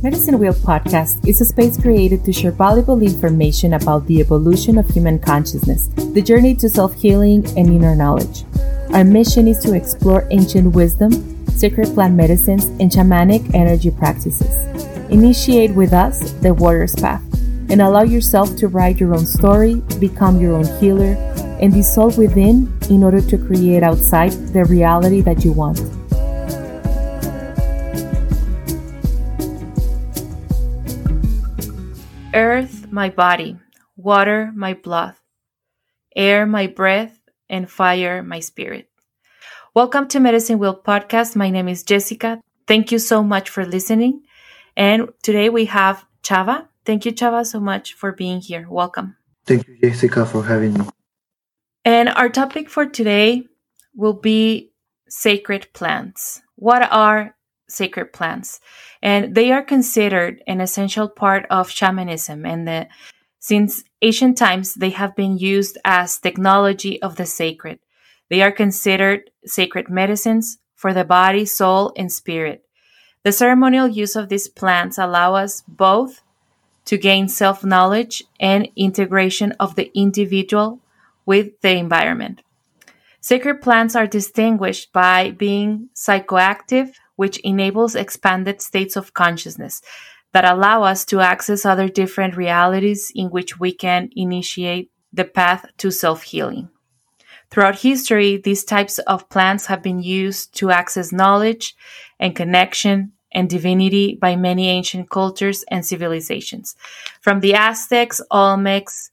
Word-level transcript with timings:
Medicine 0.00 0.38
Wheel 0.38 0.52
podcast 0.54 1.26
is 1.26 1.40
a 1.40 1.44
space 1.44 1.76
created 1.76 2.24
to 2.24 2.32
share 2.32 2.52
valuable 2.52 3.02
information 3.02 3.74
about 3.74 4.06
the 4.06 4.20
evolution 4.20 4.78
of 4.78 4.88
human 4.88 5.18
consciousness, 5.18 5.88
the 6.14 6.22
journey 6.22 6.54
to 6.54 6.68
self 6.68 6.94
healing, 6.94 7.44
and 7.58 7.66
inner 7.66 7.96
knowledge. 7.96 8.44
Our 8.94 9.02
mission 9.02 9.48
is 9.48 9.58
to 9.64 9.74
explore 9.74 10.28
ancient 10.30 10.72
wisdom, 10.72 11.10
sacred 11.48 11.94
plant 11.94 12.14
medicines, 12.14 12.66
and 12.78 12.92
shamanic 12.92 13.52
energy 13.56 13.90
practices. 13.90 14.66
Initiate 15.10 15.74
with 15.74 15.92
us 15.92 16.30
the 16.42 16.54
warrior's 16.54 16.94
path 16.94 17.24
and 17.68 17.82
allow 17.82 18.02
yourself 18.02 18.54
to 18.58 18.68
write 18.68 19.00
your 19.00 19.16
own 19.16 19.26
story, 19.26 19.82
become 19.98 20.40
your 20.40 20.54
own 20.54 20.66
healer, 20.78 21.14
and 21.60 21.74
dissolve 21.74 22.16
within 22.16 22.72
in 22.88 23.02
order 23.02 23.20
to 23.20 23.36
create 23.36 23.82
outside 23.82 24.30
the 24.54 24.64
reality 24.64 25.22
that 25.22 25.44
you 25.44 25.50
want. 25.50 25.80
Earth, 32.34 32.92
my 32.92 33.08
body, 33.08 33.56
water, 33.96 34.52
my 34.54 34.74
blood, 34.74 35.14
air, 36.14 36.44
my 36.44 36.66
breath, 36.66 37.18
and 37.48 37.70
fire, 37.70 38.22
my 38.22 38.40
spirit. 38.40 38.90
Welcome 39.74 40.08
to 40.08 40.20
Medicine 40.20 40.58
Wheel 40.58 40.78
Podcast. 40.78 41.36
My 41.36 41.48
name 41.48 41.68
is 41.68 41.82
Jessica. 41.82 42.40
Thank 42.66 42.92
you 42.92 42.98
so 42.98 43.22
much 43.22 43.48
for 43.48 43.64
listening. 43.64 44.24
And 44.76 45.08
today 45.22 45.48
we 45.48 45.64
have 45.66 46.04
Chava. 46.22 46.68
Thank 46.84 47.06
you, 47.06 47.12
Chava, 47.12 47.46
so 47.46 47.60
much 47.60 47.94
for 47.94 48.12
being 48.12 48.40
here. 48.40 48.66
Welcome. 48.68 49.16
Thank 49.46 49.66
you, 49.66 49.78
Jessica, 49.78 50.26
for 50.26 50.44
having 50.44 50.74
me. 50.74 50.84
And 51.86 52.10
our 52.10 52.28
topic 52.28 52.68
for 52.68 52.84
today 52.84 53.44
will 53.94 54.12
be 54.12 54.72
sacred 55.08 55.72
plants. 55.72 56.42
What 56.56 56.82
are 56.92 57.34
sacred 57.68 58.12
plants? 58.12 58.60
and 59.02 59.34
they 59.34 59.52
are 59.52 59.62
considered 59.62 60.42
an 60.46 60.60
essential 60.60 61.08
part 61.08 61.46
of 61.50 61.70
shamanism 61.70 62.44
and 62.44 62.66
the, 62.66 62.88
since 63.38 63.84
ancient 64.02 64.36
times 64.36 64.74
they 64.74 64.90
have 64.90 65.14
been 65.14 65.38
used 65.38 65.78
as 65.84 66.18
technology 66.18 67.00
of 67.00 67.16
the 67.16 67.26
sacred. 67.26 67.78
They 68.28 68.42
are 68.42 68.52
considered 68.52 69.30
sacred 69.44 69.88
medicines 69.88 70.58
for 70.74 70.92
the 70.92 71.04
body 71.04 71.44
soul 71.44 71.92
and 71.96 72.12
spirit. 72.12 72.64
The 73.22 73.32
ceremonial 73.32 73.88
use 73.88 74.16
of 74.16 74.28
these 74.28 74.48
plants 74.48 74.98
allow 74.98 75.34
us 75.34 75.62
both 75.66 76.22
to 76.86 76.98
gain 76.98 77.28
self-knowledge 77.28 78.24
and 78.40 78.68
integration 78.76 79.52
of 79.60 79.76
the 79.76 79.90
individual 79.94 80.80
with 81.26 81.60
the 81.60 81.76
environment. 81.76 82.42
Sacred 83.20 83.60
plants 83.60 83.94
are 83.94 84.06
distinguished 84.06 84.92
by 84.92 85.30
being 85.30 85.90
psychoactive, 85.94 86.94
which 87.18 87.38
enables 87.38 87.96
expanded 87.96 88.62
states 88.62 88.94
of 88.94 89.12
consciousness 89.12 89.82
that 90.32 90.44
allow 90.44 90.84
us 90.84 91.04
to 91.04 91.18
access 91.18 91.66
other 91.66 91.88
different 91.88 92.36
realities 92.36 93.10
in 93.12 93.26
which 93.26 93.58
we 93.58 93.72
can 93.72 94.08
initiate 94.14 94.88
the 95.12 95.24
path 95.24 95.66
to 95.78 95.90
self 95.90 96.22
healing. 96.22 96.68
Throughout 97.50 97.80
history, 97.80 98.36
these 98.36 98.62
types 98.62 99.00
of 99.00 99.28
plants 99.30 99.66
have 99.66 99.82
been 99.82 100.00
used 100.00 100.54
to 100.58 100.70
access 100.70 101.10
knowledge 101.10 101.74
and 102.20 102.36
connection 102.36 103.12
and 103.32 103.50
divinity 103.50 104.16
by 104.20 104.36
many 104.36 104.68
ancient 104.68 105.10
cultures 105.10 105.64
and 105.72 105.84
civilizations. 105.84 106.76
From 107.20 107.40
the 107.40 107.54
Aztecs, 107.54 108.20
Olmecs, 108.30 109.10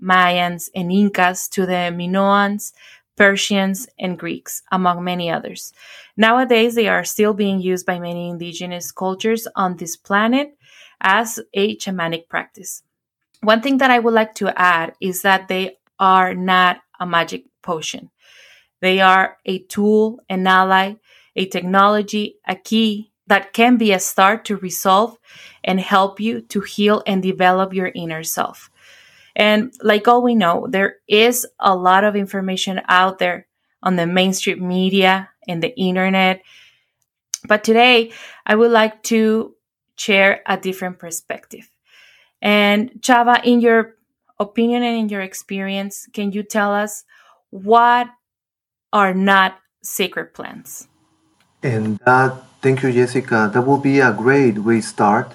Mayans, 0.00 0.70
and 0.76 0.92
Incas 0.92 1.48
to 1.48 1.66
the 1.66 1.90
Minoans, 1.92 2.72
Persians, 3.18 3.88
and 3.98 4.18
Greeks, 4.18 4.62
among 4.70 5.04
many 5.04 5.30
others. 5.30 5.72
Nowadays, 6.16 6.74
they 6.74 6.88
are 6.88 7.04
still 7.04 7.34
being 7.34 7.60
used 7.60 7.84
by 7.84 7.98
many 7.98 8.30
indigenous 8.30 8.92
cultures 8.92 9.46
on 9.56 9.76
this 9.76 9.96
planet 9.96 10.56
as 11.00 11.40
a 11.52 11.76
shamanic 11.76 12.28
practice. 12.28 12.82
One 13.42 13.60
thing 13.60 13.78
that 13.78 13.90
I 13.90 13.98
would 13.98 14.14
like 14.14 14.34
to 14.36 14.56
add 14.58 14.94
is 15.00 15.22
that 15.22 15.48
they 15.48 15.78
are 15.98 16.34
not 16.34 16.80
a 17.00 17.06
magic 17.06 17.44
potion. 17.62 18.10
They 18.80 19.00
are 19.00 19.36
a 19.44 19.58
tool, 19.64 20.20
an 20.28 20.46
ally, 20.46 20.94
a 21.36 21.46
technology, 21.46 22.36
a 22.46 22.56
key 22.56 23.12
that 23.26 23.52
can 23.52 23.76
be 23.76 23.92
a 23.92 23.98
start 23.98 24.44
to 24.46 24.56
resolve 24.56 25.18
and 25.62 25.80
help 25.80 26.20
you 26.20 26.40
to 26.40 26.60
heal 26.60 27.02
and 27.06 27.22
develop 27.22 27.74
your 27.74 27.92
inner 27.94 28.22
self. 28.22 28.70
And 29.38 29.72
like 29.82 30.08
all 30.08 30.22
we 30.22 30.34
know, 30.34 30.66
there 30.68 30.96
is 31.06 31.46
a 31.60 31.74
lot 31.74 32.02
of 32.02 32.16
information 32.16 32.82
out 32.88 33.20
there 33.20 33.46
on 33.82 33.94
the 33.94 34.06
mainstream 34.06 34.66
media 34.66 35.30
and 35.46 35.62
the 35.62 35.74
internet. 35.78 36.42
But 37.46 37.62
today, 37.62 38.12
I 38.44 38.56
would 38.56 38.72
like 38.72 39.04
to 39.04 39.54
share 39.94 40.42
a 40.44 40.56
different 40.56 40.98
perspective. 40.98 41.70
And 42.42 42.90
Chava, 43.00 43.40
in 43.44 43.60
your 43.60 43.94
opinion 44.40 44.82
and 44.82 44.98
in 44.98 45.08
your 45.08 45.22
experience, 45.22 46.08
can 46.12 46.32
you 46.32 46.42
tell 46.42 46.74
us 46.74 47.04
what 47.50 48.08
are 48.92 49.14
not 49.14 49.58
sacred 49.82 50.34
plants? 50.34 50.88
And 51.62 51.98
that, 52.06 52.42
thank 52.60 52.82
you, 52.82 52.92
Jessica. 52.92 53.50
That 53.52 53.62
will 53.62 53.78
be 53.78 54.00
a 54.00 54.12
great 54.12 54.58
way 54.58 54.80
to 54.80 54.82
start 54.82 55.32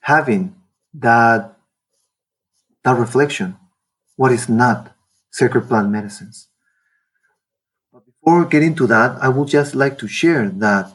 having 0.00 0.54
that 0.94 1.55
that 2.86 2.96
reflection, 2.96 3.56
what 4.14 4.30
is 4.30 4.48
not 4.48 4.94
sacred 5.32 5.66
plant 5.66 5.90
medicines. 5.90 6.46
But 7.92 8.06
before 8.06 8.44
getting 8.44 8.76
to 8.76 8.86
that, 8.86 9.18
I 9.20 9.28
would 9.28 9.48
just 9.48 9.74
like 9.74 9.98
to 9.98 10.06
share 10.06 10.48
that 10.48 10.92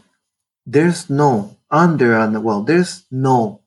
there's 0.65 1.09
no 1.09 1.57
under 1.69 2.17
and 2.17 2.41
well, 2.45 2.63
there's 2.63 3.03
no. 3.11 3.59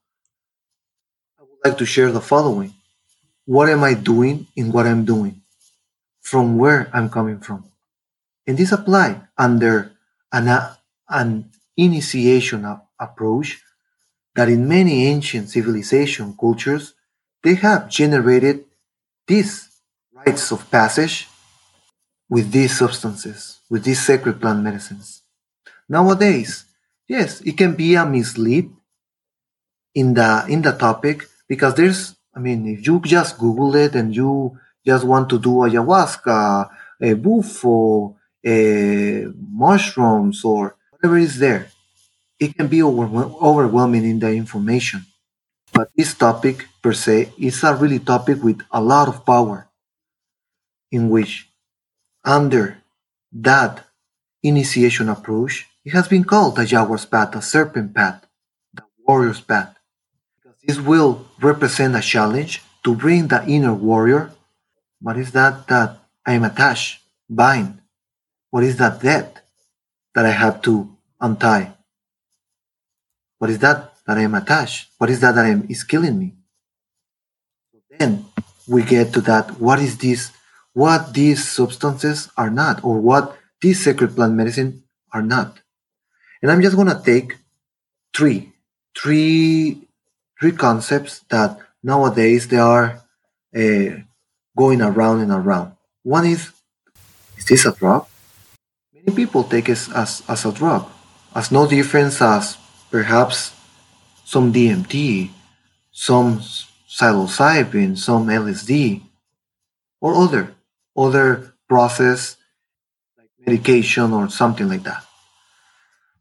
I 1.39 1.43
would 1.43 1.61
like 1.67 1.77
to 1.77 1.85
share 1.85 2.11
the 2.11 2.23
following. 2.23 2.73
What 3.45 3.69
am 3.69 3.85
I 3.85 3.93
doing 3.93 4.47
in 4.57 4.73
what 4.73 4.87
I'm 4.87 5.05
doing? 5.05 5.43
From 6.23 6.57
where 6.57 6.89
I'm 6.95 7.11
coming 7.11 7.41
from. 7.41 7.69
And 8.47 8.57
this 8.57 8.73
apply 8.73 9.21
under 9.37 9.93
an, 10.33 10.49
uh, 10.49 10.75
an 11.11 11.51
initiation 11.77 12.65
approach 12.99 13.61
that 14.35 14.49
in 14.49 14.67
many 14.67 15.05
ancient 15.09 15.51
civilization 15.51 16.35
cultures 16.41 16.95
they 17.45 17.55
have 17.55 17.89
generated 17.89 18.65
these 19.27 19.69
rites 20.13 20.51
of 20.51 20.69
passage 20.71 21.29
with 22.29 22.51
these 22.51 22.77
substances, 22.77 23.61
with 23.71 23.85
these 23.85 24.05
sacred 24.05 24.41
plant 24.41 24.63
medicines. 24.63 25.23
Nowadays, 25.89 26.65
yes, 27.07 27.41
it 27.43 27.57
can 27.57 27.75
be 27.75 27.95
a 27.95 28.07
mislead 28.07 28.71
in 29.95 30.15
the 30.15 30.45
in 30.49 30.63
the 30.63 30.73
topic 30.73 31.29
because 31.47 31.75
there's 31.75 32.17
I 32.35 32.41
mean 32.41 32.67
if 32.67 32.87
you 32.87 33.01
just 33.01 33.39
Google 33.39 33.75
it 33.77 33.95
and 33.95 34.15
you 34.15 34.59
just 34.85 35.05
want 35.05 35.29
to 35.31 35.39
do 35.39 35.63
ayahuasca, 35.69 36.71
a 37.01 37.15
bufo, 37.15 38.17
a 38.45 39.27
mushrooms 39.37 40.45
or 40.45 40.77
whatever 40.91 41.19
is 41.19 41.39
there, 41.39 41.69
it 42.41 42.57
can 42.57 42.69
be 42.69 42.83
overwhelming 42.83 44.05
in 44.05 44.19
the 44.19 44.33
information. 44.33 45.05
But 45.73 45.91
this 45.97 46.15
topic 46.15 46.67
per 46.85 46.93
se 46.93 47.33
is 47.39 47.65
a 47.65 47.75
really 47.75 47.99
topic 47.99 48.45
with 48.45 48.61
a 48.71 48.79
lot 48.79 49.09
of 49.09 49.25
power 49.25 49.67
in 50.93 51.09
which 51.09 51.49
under 52.23 52.77
that 53.33 53.87
initiation 54.43 55.09
approach, 55.09 55.67
it 55.87 55.95
has 55.95 56.07
been 56.09 56.25
called 56.25 56.57
the 56.57 56.67
jaguar's 56.67 57.07
path, 57.07 57.33
the 57.33 57.41
serpent 57.41 57.95
path, 57.95 58.27
the 58.75 58.85
warrior's 59.07 59.41
path. 59.41 59.75
Because 60.37 60.61
this 60.61 60.79
will 60.79 61.25
represent 61.41 61.97
a 61.97 62.03
challenge 62.03 62.61
to 62.85 62.95
bring 62.95 63.29
the 63.29 63.41
inner 63.49 63.73
warrior. 63.73 64.31
What 65.01 65.17
is 65.17 65.33
that 65.33 65.67
that 65.69 65.97
I 66.27 66.35
am 66.35 66.45
attached, 66.45 67.01
bind? 67.31 67.81
What 68.51 68.63
is 68.63 68.77
that 68.77 69.01
debt 69.01 69.41
that 70.15 70.27
I 70.27 70.37
have 70.37 70.61
to 70.69 70.95
untie? 71.19 71.73
What 73.39 73.49
is 73.49 73.59
that 73.61 73.95
that 74.07 74.19
I 74.19 74.23
am 74.29 74.35
attached? 74.35 74.91
What 74.99 75.09
is 75.09 75.21
that 75.21 75.35
that 75.35 75.47
I 75.47 75.49
am, 75.49 75.67
is 75.71 75.83
killing 75.83 76.19
me? 76.19 76.35
Then 77.99 78.27
we 78.67 78.83
get 78.83 79.13
to 79.15 79.21
that. 79.23 79.61
What 79.61 79.79
is 79.79 79.99
this? 79.99 80.31
What 80.73 81.15
these 81.15 81.47
substances 81.47 82.31
are 82.37 82.51
not, 82.51 82.83
or 82.83 82.99
what 82.99 83.37
these 83.61 83.83
sacred 83.83 84.17
plant 84.17 84.35
medicine 84.35 84.83
are 85.13 85.23
not. 85.23 85.61
And 86.43 86.51
I'm 86.51 86.63
just 86.63 86.77
gonna 86.77 87.01
take 87.05 87.39
three, 88.15 88.53
three, 88.97 89.87
three 90.41 90.53
concepts 90.53 91.21
that 91.31 91.59
nowadays 91.83 92.49
they 92.49 92.59
are 92.59 93.01
uh, 93.55 94.03
going 94.57 94.83
around 94.83 95.21
and 95.21 95.31
around. 95.31 95.73
One 96.03 96.27
is, 96.27 96.51
is 97.39 97.47
this 97.47 97.65
a 97.67 97.73
drug? 97.73 98.07
Many 98.93 99.15
people 99.15 99.45
take 99.45 99.69
it 99.69 99.89
as, 99.95 100.23
as 100.29 100.45
a 100.45 100.53
drug, 100.53 100.87
as 101.35 101.53
no 101.53 101.67
difference 101.69 102.21
as 102.21 102.59
perhaps 102.91 103.55
some 104.25 104.53
DMT, 104.53 105.31
some 105.93 106.43
psilocybin, 106.95 107.99
some 107.99 108.27
LSD, 108.29 109.03
or 110.01 110.15
other 110.15 110.55
other 110.97 111.55
process 111.69 112.37
like 113.19 113.31
medication 113.45 114.13
or 114.13 114.29
something 114.29 114.69
like 114.69 114.85
that. 114.85 115.05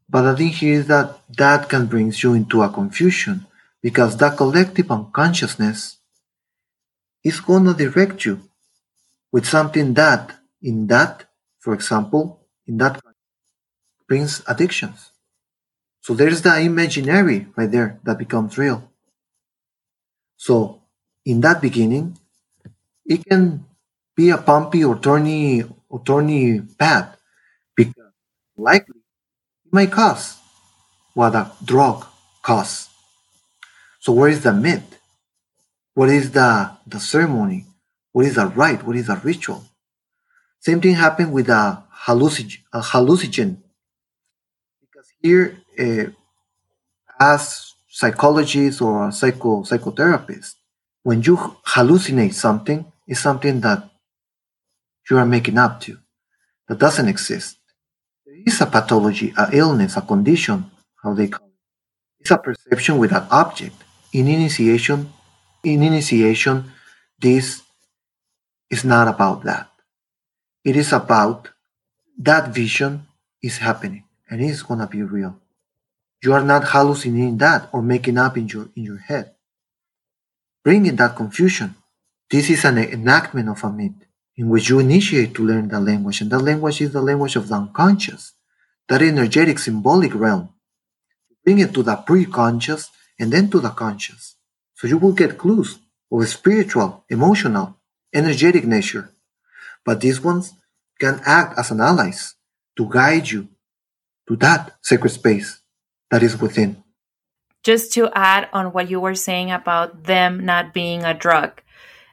But 0.08 0.22
the 0.22 0.36
thing 0.36 0.48
here 0.48 0.80
is 0.80 0.86
that 0.88 1.18
that 1.36 1.68
can 1.68 1.86
bring 1.86 2.12
you 2.16 2.34
into 2.34 2.62
a 2.62 2.68
confusion 2.68 3.46
because 3.82 4.16
that 4.16 4.36
collective 4.36 4.90
unconsciousness 4.90 5.98
is 7.22 7.40
to 7.40 7.74
direct 7.74 8.24
you 8.24 8.40
with 9.32 9.46
something 9.46 9.94
that, 9.94 10.32
in 10.62 10.86
that, 10.88 11.24
for 11.58 11.74
example, 11.74 12.40
in 12.66 12.78
that 12.78 13.00
brings 14.06 14.42
addictions. 14.46 15.10
So 16.00 16.14
there's 16.14 16.42
the 16.42 16.58
imaginary 16.60 17.46
right 17.56 17.70
there 17.70 17.98
that 18.04 18.18
becomes 18.18 18.58
real. 18.58 18.90
So 20.36 20.82
in 21.24 21.40
that 21.42 21.62
beginning, 21.62 22.18
it 23.06 23.24
can 23.26 23.64
be 24.16 24.30
a 24.30 24.38
pumpy 24.38 24.84
or 24.84 24.96
turny 24.96 25.70
or 25.88 26.00
turny 26.00 26.66
path 26.78 27.16
because 27.76 28.12
likely 28.56 29.00
it 29.66 29.72
might 29.72 29.92
cause 29.92 30.38
what 31.14 31.34
a 31.34 31.52
drug 31.64 32.06
costs. 32.42 32.90
So 34.00 34.12
where 34.12 34.28
is 34.28 34.42
the 34.42 34.52
myth? 34.52 34.98
What 35.94 36.10
is 36.10 36.32
the, 36.32 36.72
the 36.86 37.00
ceremony? 37.00 37.66
What 38.12 38.26
is 38.26 38.36
the 38.36 38.46
rite? 38.46 38.84
What 38.84 38.96
is 38.96 39.08
the 39.08 39.16
ritual? 39.16 39.64
Same 40.60 40.80
thing 40.80 40.94
happened 40.94 41.32
with 41.32 41.48
a, 41.48 41.84
hallucig- 42.06 42.60
a 42.72 42.80
hallucinogen. 42.80 43.58
Because 44.80 45.08
here, 45.22 45.58
uh, 45.78 46.10
as 47.20 47.73
psychologists 47.94 48.80
or 48.80 49.12
psycho 49.12 49.62
psychotherapists, 49.62 50.54
when 51.04 51.22
you 51.22 51.36
hallucinate 51.74 52.34
something, 52.34 52.84
it's 53.06 53.20
something 53.20 53.60
that 53.60 53.88
you 55.08 55.16
are 55.16 55.26
making 55.26 55.58
up 55.58 55.80
to, 55.80 55.96
that 56.66 56.78
doesn't 56.78 57.08
exist. 57.08 57.56
There 58.26 58.34
is 58.44 58.60
a 58.60 58.66
pathology, 58.66 59.32
a 59.38 59.48
illness, 59.52 59.96
a 59.96 60.00
condition, 60.00 60.72
how 61.04 61.14
they 61.14 61.28
call 61.28 61.46
it. 61.46 61.54
It's 62.18 62.32
a 62.32 62.38
perception 62.38 62.98
with 62.98 63.12
an 63.12 63.26
object. 63.30 63.76
In 64.12 64.26
initiation, 64.26 65.12
in 65.62 65.84
initiation, 65.84 66.72
this 67.20 67.62
is 68.70 68.84
not 68.84 69.06
about 69.06 69.44
that. 69.44 69.70
It 70.64 70.74
is 70.74 70.92
about 70.92 71.50
that 72.18 72.52
vision 72.52 73.06
is 73.40 73.58
happening 73.58 74.02
and 74.28 74.40
it's 74.40 74.62
gonna 74.62 74.88
be 74.88 75.02
real. 75.02 75.38
You 76.24 76.32
are 76.32 76.42
not 76.42 76.64
hallucinating 76.64 77.36
that 77.44 77.68
or 77.70 77.82
making 77.82 78.16
up 78.16 78.38
in 78.38 78.48
your 78.48 78.70
in 78.74 78.84
your 78.84 78.96
head. 78.96 79.34
Bringing 80.64 80.96
that 80.96 81.16
confusion. 81.16 81.74
This 82.30 82.48
is 82.48 82.64
an 82.64 82.78
enactment 82.78 83.50
of 83.50 83.62
a 83.62 83.70
myth 83.70 84.06
in 84.34 84.48
which 84.48 84.70
you 84.70 84.78
initiate 84.78 85.34
to 85.34 85.44
learn 85.44 85.68
the 85.68 85.78
language, 85.78 86.22
and 86.22 86.30
that 86.30 86.38
language 86.38 86.80
is 86.80 86.94
the 86.94 87.02
language 87.02 87.36
of 87.36 87.48
the 87.48 87.54
unconscious, 87.54 88.32
that 88.88 89.02
energetic 89.02 89.58
symbolic 89.58 90.14
realm. 90.14 90.48
Bring 91.44 91.58
it 91.58 91.74
to 91.74 91.82
the 91.82 91.96
pre-conscious 91.96 92.90
and 93.20 93.30
then 93.30 93.50
to 93.50 93.60
the 93.60 93.68
conscious. 93.68 94.36
So 94.76 94.86
you 94.86 94.96
will 94.96 95.12
get 95.12 95.36
clues 95.36 95.78
of 96.10 96.22
a 96.22 96.26
spiritual, 96.26 97.04
emotional, 97.10 97.76
energetic 98.14 98.64
nature. 98.64 99.10
But 99.84 100.00
these 100.00 100.22
ones 100.22 100.54
can 100.98 101.20
act 101.26 101.58
as 101.58 101.70
an 101.70 101.82
allies 101.82 102.34
to 102.78 102.88
guide 102.88 103.28
you 103.28 103.48
to 104.26 104.36
that 104.36 104.74
sacred 104.80 105.10
space 105.10 105.60
that 106.10 106.22
is 106.22 106.40
within. 106.40 106.82
Just 107.62 107.92
to 107.94 108.10
add 108.14 108.48
on 108.52 108.72
what 108.72 108.90
you 108.90 109.00
were 109.00 109.14
saying 109.14 109.50
about 109.50 110.04
them 110.04 110.44
not 110.44 110.74
being 110.74 111.02
a 111.04 111.14
drug 111.14 111.62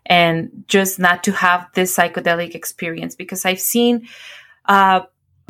and 0.06 0.64
just 0.68 0.98
not 0.98 1.24
to 1.26 1.32
have 1.34 1.68
this 1.74 1.96
psychedelic 1.96 2.56
experience, 2.56 3.16
because 3.16 3.46
I've 3.46 3.60
seen 3.60 4.08
uh, 4.66 5.02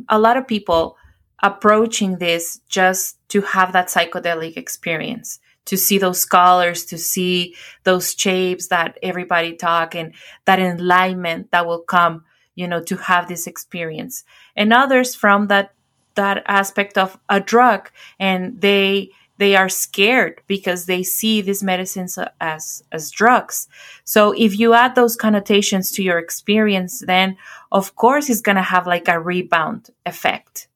a 0.09 0.19
lot 0.19 0.37
of 0.37 0.47
people 0.47 0.97
approaching 1.43 2.17
this 2.17 2.59
just 2.67 3.17
to 3.29 3.41
have 3.41 3.73
that 3.73 3.87
psychedelic 3.87 4.57
experience 4.57 5.39
to 5.65 5.77
see 5.77 5.97
those 5.97 6.25
colors, 6.25 6.85
to 6.85 6.97
see 6.97 7.55
those 7.83 8.13
shapes 8.13 8.67
that 8.67 8.97
everybody 9.03 9.55
talk 9.55 9.95
and 9.95 10.13
that 10.45 10.59
enlightenment 10.59 11.51
that 11.51 11.67
will 11.67 11.81
come, 11.81 12.23
you 12.55 12.67
know, 12.67 12.81
to 12.81 12.97
have 12.97 13.27
this 13.27 13.47
experience. 13.47 14.23
And 14.55 14.73
others 14.73 15.15
from 15.15 15.47
that 15.47 15.73
that 16.15 16.43
aspect 16.47 16.97
of 16.97 17.17
a 17.29 17.39
drug 17.39 17.89
and 18.19 18.61
they 18.61 19.11
they 19.41 19.55
are 19.55 19.69
scared 19.69 20.39
because 20.45 20.85
they 20.85 21.01
see 21.01 21.41
these 21.41 21.63
medicines 21.63 22.19
as 22.39 22.83
as 22.91 23.09
drugs. 23.09 23.67
So 24.03 24.33
if 24.37 24.59
you 24.59 24.73
add 24.73 24.93
those 24.93 25.15
connotations 25.15 25.91
to 25.93 26.03
your 26.03 26.19
experience, 26.19 26.99
then 26.99 27.37
of 27.71 27.95
course 27.95 28.29
it's 28.29 28.41
gonna 28.41 28.61
have 28.61 28.85
like 28.85 29.07
a 29.07 29.19
rebound 29.19 29.89
effect. 30.05 30.67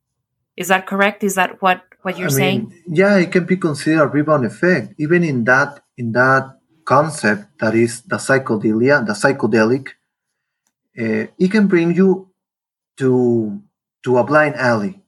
Is 0.58 0.70
that 0.70 0.88
correct? 0.88 1.24
Is 1.24 1.36
that 1.36 1.62
what 1.62 1.84
what 2.02 2.18
you're 2.18 2.28
I 2.28 2.42
saying? 2.42 2.70
Mean, 2.70 2.84
yeah, 2.88 3.18
it 3.18 3.32
can 3.32 3.46
be 3.46 3.58
considered 3.58 4.02
a 4.02 4.08
rebound 4.08 4.46
effect, 4.46 4.96
even 4.98 5.24
in 5.24 5.44
that 5.44 5.82
in 5.96 6.12
that 6.14 6.58
concept 6.86 7.60
that 7.60 7.76
is 7.76 8.02
the 8.02 8.18
psychedelia, 8.18 9.06
the 9.06 9.14
psychedelic. 9.14 9.90
Uh, 10.98 11.28
it 11.38 11.52
can 11.52 11.68
bring 11.68 11.94
you 11.94 12.30
to 12.98 13.62
to 14.04 14.18
a 14.18 14.24
blind 14.24 14.56
alley. 14.56 15.05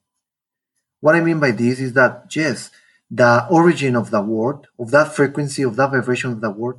What 1.00 1.16
I 1.16 1.22
mean 1.22 1.40
by 1.40 1.52
this 1.52 1.80
is 1.80 1.94
that 1.94 2.36
yes, 2.36 2.72
the 3.10 3.46
origin 3.50 3.96
of 3.96 4.10
the 4.10 4.22
word, 4.22 4.68
of 4.80 4.92
that 4.92 5.14
frequency, 5.14 5.64
of 5.64 5.76
that 5.76 5.92
vibration 5.92 6.32
of 6.32 6.42
the 6.42 6.52
word, 6.52 6.78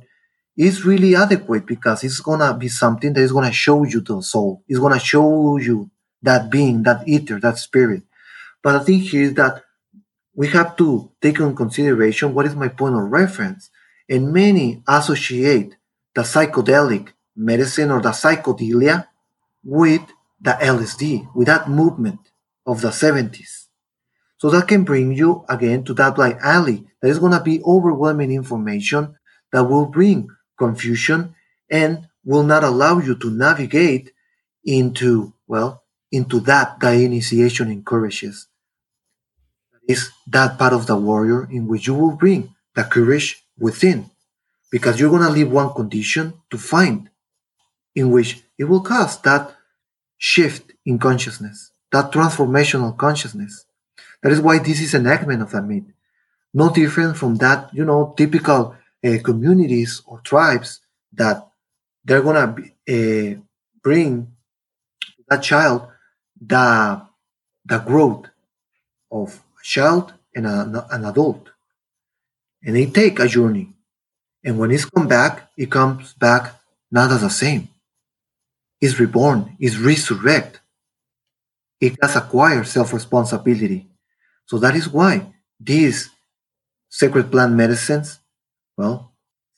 is 0.57 0.85
really 0.85 1.15
adequate 1.15 1.65
because 1.65 2.03
it's 2.03 2.19
gonna 2.19 2.53
be 2.53 2.67
something 2.67 3.13
that 3.13 3.21
is 3.21 3.31
gonna 3.31 3.51
show 3.51 3.83
you 3.83 4.01
the 4.01 4.21
soul. 4.21 4.63
It's 4.67 4.79
gonna 4.79 4.99
show 4.99 5.57
you 5.57 5.89
that 6.21 6.49
being, 6.51 6.83
that 6.83 7.07
ether, 7.07 7.39
that 7.39 7.57
spirit. 7.57 8.03
But 8.61 8.73
the 8.73 8.85
thing 8.85 8.99
here 8.99 9.23
is 9.23 9.33
that 9.35 9.63
we 10.35 10.47
have 10.49 10.75
to 10.77 11.11
take 11.21 11.39
in 11.39 11.55
consideration 11.55 12.33
what 12.33 12.45
is 12.45 12.55
my 12.55 12.67
point 12.67 12.95
of 12.95 13.03
reference. 13.03 13.69
And 14.09 14.33
many 14.33 14.83
associate 14.87 15.75
the 16.13 16.21
psychedelic 16.21 17.09
medicine 17.35 17.91
or 17.91 18.01
the 18.01 18.09
psychedelia 18.09 19.07
with 19.63 20.01
the 20.41 20.51
LSD, 20.51 21.33
with 21.35 21.47
that 21.47 21.69
movement 21.69 22.19
of 22.65 22.81
the 22.81 22.89
70s. 22.89 23.68
So 24.39 24.49
that 24.49 24.67
can 24.67 24.83
bring 24.83 25.11
you 25.11 25.45
again 25.47 25.83
to 25.83 25.93
that 25.95 26.15
blind 26.15 26.39
alley. 26.41 26.85
There 27.01 27.11
is 27.11 27.19
going 27.19 27.33
to 27.33 27.43
be 27.43 27.61
overwhelming 27.63 28.31
information 28.31 29.15
that 29.51 29.63
will 29.63 29.85
bring 29.85 30.29
confusion 30.57 31.35
and 31.69 32.07
will 32.23 32.43
not 32.43 32.63
allow 32.63 32.99
you 32.99 33.15
to 33.15 33.29
navigate 33.29 34.11
into, 34.63 35.33
well, 35.47 35.83
into 36.11 36.39
that 36.41 36.79
that 36.79 36.93
initiation 36.93 37.69
encourages 37.69 38.47
is 39.87 40.11
that 40.27 40.57
part 40.57 40.71
of 40.71 40.85
the 40.85 40.95
warrior 40.95 41.49
in 41.51 41.67
which 41.67 41.87
you 41.87 41.95
will 41.95 42.15
bring 42.15 42.53
the 42.75 42.83
courage 42.83 43.43
within. 43.57 44.09
Because 44.71 44.99
you're 44.99 45.09
going 45.09 45.23
to 45.23 45.29
leave 45.29 45.51
one 45.51 45.73
condition 45.73 46.33
to 46.51 46.57
find 46.59 47.09
in 47.95 48.11
which 48.11 48.43
it 48.59 48.65
will 48.65 48.81
cause 48.81 49.19
that 49.21 49.55
shift 50.17 50.73
in 50.85 50.99
consciousness, 50.99 51.71
that 51.91 52.11
transformational 52.11 52.95
consciousness. 52.95 53.65
That 54.21 54.31
is 54.31 54.41
why 54.41 54.59
this 54.59 54.81
is 54.81 54.93
an 54.93 55.05
enactment 55.05 55.41
of 55.41 55.51
the 55.51 55.61
myth. 55.61 55.85
No 56.53 56.69
different 56.69 57.17
from 57.17 57.35
that, 57.35 57.73
you 57.73 57.85
know, 57.85 58.13
typical 58.17 58.75
uh, 59.05 59.17
communities 59.23 60.01
or 60.05 60.19
tribes 60.21 60.81
that 61.13 61.47
they're 62.03 62.21
going 62.21 62.35
to 62.35 63.35
uh, 63.37 63.39
bring 63.83 64.33
that 65.29 65.43
child 65.43 65.87
the, 66.41 67.01
the 67.65 67.77
growth 67.79 68.27
of 69.11 69.41
a 69.59 69.63
child 69.63 70.13
and 70.35 70.47
a, 70.47 70.87
an 70.91 71.05
adult. 71.05 71.49
And 72.63 72.75
they 72.75 72.87
take 72.87 73.19
a 73.19 73.27
journey. 73.27 73.73
And 74.43 74.57
when 74.57 74.71
it's 74.71 74.85
come 74.85 75.07
back, 75.07 75.49
it 75.57 75.71
comes 75.71 76.13
back 76.13 76.55
not 76.91 77.11
as 77.11 77.21
the 77.21 77.29
same. 77.29 77.69
It's 78.81 78.99
reborn, 78.99 79.55
it's 79.59 79.77
resurrect. 79.77 80.61
It 81.81 81.97
has 82.01 82.15
acquired 82.15 82.67
self-responsibility. 82.67 83.88
So 84.49 84.57
that 84.57 84.75
is 84.75 84.89
why 84.89 85.31
these 85.59 86.09
sacred 86.89 87.29
plant 87.29 87.53
medicines, 87.53 88.17
well, 88.75 89.13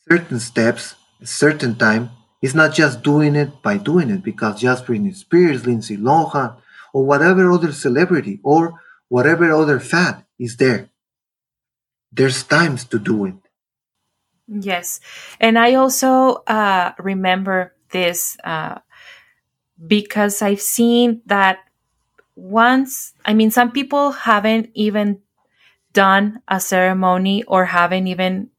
certain 0.09 0.41
steps, 0.41 0.95
a 1.21 1.25
certain 1.25 1.75
time, 1.75 2.09
is 2.41 2.53
not 2.53 2.73
just 2.73 3.01
doing 3.01 3.37
it 3.37 3.61
by 3.61 3.77
doing 3.77 4.09
it 4.09 4.21
because 4.21 4.59
just 4.59 4.85
Britney 4.85 5.15
Spears, 5.15 5.65
Lindsay 5.65 5.95
Lohan, 5.95 6.57
or 6.91 7.05
whatever 7.05 7.49
other 7.49 7.71
celebrity, 7.71 8.41
or 8.43 8.81
whatever 9.07 9.49
other 9.53 9.79
fad 9.79 10.25
is 10.37 10.57
there. 10.57 10.89
There's 12.11 12.43
times 12.43 12.83
to 12.91 12.99
do 12.99 13.23
it. 13.23 13.35
Yes. 14.49 14.99
And 15.39 15.57
I 15.57 15.75
also 15.75 16.43
uh, 16.47 16.91
remember 16.99 17.73
this 17.91 18.35
uh, 18.43 18.79
because 19.87 20.41
I've 20.41 20.59
seen 20.59 21.21
that 21.27 21.59
once, 22.41 23.13
I 23.23 23.35
mean, 23.35 23.51
some 23.51 23.71
people 23.71 24.11
haven't 24.11 24.71
even 24.73 25.21
done 25.93 26.41
a 26.47 26.59
ceremony 26.59 27.43
or 27.43 27.65
haven't 27.65 28.07
even 28.07 28.49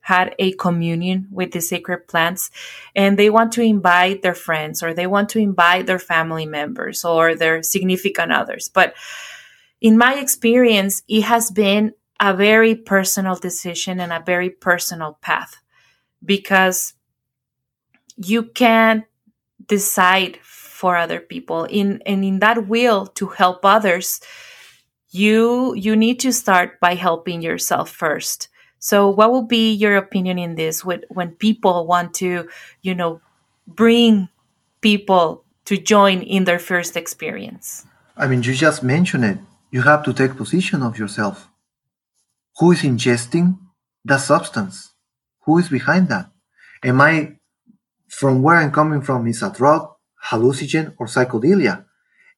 had 0.00 0.34
a 0.38 0.52
communion 0.52 1.26
with 1.30 1.52
the 1.52 1.60
sacred 1.60 2.06
plants 2.06 2.50
and 2.94 3.18
they 3.18 3.30
want 3.30 3.52
to 3.52 3.62
invite 3.62 4.20
their 4.20 4.34
friends 4.34 4.82
or 4.82 4.92
they 4.92 5.06
want 5.06 5.30
to 5.30 5.38
invite 5.38 5.86
their 5.86 5.98
family 5.98 6.44
members 6.44 7.02
or 7.06 7.34
their 7.34 7.62
significant 7.62 8.30
others. 8.30 8.68
But 8.68 8.94
in 9.80 9.96
my 9.96 10.16
experience, 10.16 11.02
it 11.08 11.22
has 11.22 11.50
been 11.50 11.94
a 12.20 12.34
very 12.34 12.74
personal 12.74 13.36
decision 13.36 14.00
and 14.00 14.12
a 14.12 14.22
very 14.24 14.50
personal 14.50 15.16
path 15.22 15.56
because 16.22 16.92
you 18.16 18.42
can't 18.42 19.04
decide 19.66 20.38
for 20.74 20.96
other 20.96 21.20
people. 21.20 21.64
In 21.70 22.02
and 22.04 22.24
in 22.24 22.40
that 22.40 22.66
will 22.66 23.06
to 23.14 23.28
help 23.28 23.64
others 23.64 24.20
you 25.10 25.72
you 25.76 25.94
need 25.94 26.18
to 26.18 26.32
start 26.32 26.80
by 26.80 26.94
helping 26.94 27.40
yourself 27.40 27.88
first. 27.88 28.48
So 28.80 29.08
what 29.08 29.30
will 29.30 29.46
be 29.46 29.72
your 29.72 29.96
opinion 29.96 30.36
in 30.38 30.56
this 30.56 30.84
when, 30.84 31.02
when 31.08 31.30
people 31.30 31.86
want 31.86 32.12
to 32.14 32.48
you 32.82 32.94
know 32.94 33.20
bring 33.68 34.28
people 34.80 35.44
to 35.66 35.78
join 35.78 36.20
in 36.20 36.44
their 36.44 36.58
first 36.58 36.96
experience? 36.96 37.86
I 38.16 38.26
mean 38.26 38.42
you 38.42 38.52
just 38.52 38.82
mentioned 38.82 39.24
it. 39.24 39.38
You 39.70 39.82
have 39.82 40.02
to 40.04 40.12
take 40.12 40.36
position 40.36 40.82
of 40.82 40.98
yourself. 40.98 41.48
Who 42.58 42.72
is 42.72 42.82
ingesting 42.82 43.58
the 44.04 44.18
substance? 44.18 44.92
Who 45.46 45.58
is 45.58 45.68
behind 45.68 46.08
that? 46.08 46.30
Am 46.82 47.00
i 47.00 47.36
from 48.08 48.42
where 48.42 48.56
i'm 48.56 48.70
coming 48.70 49.00
from 49.00 49.26
is 49.26 49.42
a 49.42 49.50
drug 49.50 49.93
hallucinogen 50.30 50.94
or 50.98 51.06
psychedelia 51.06 51.84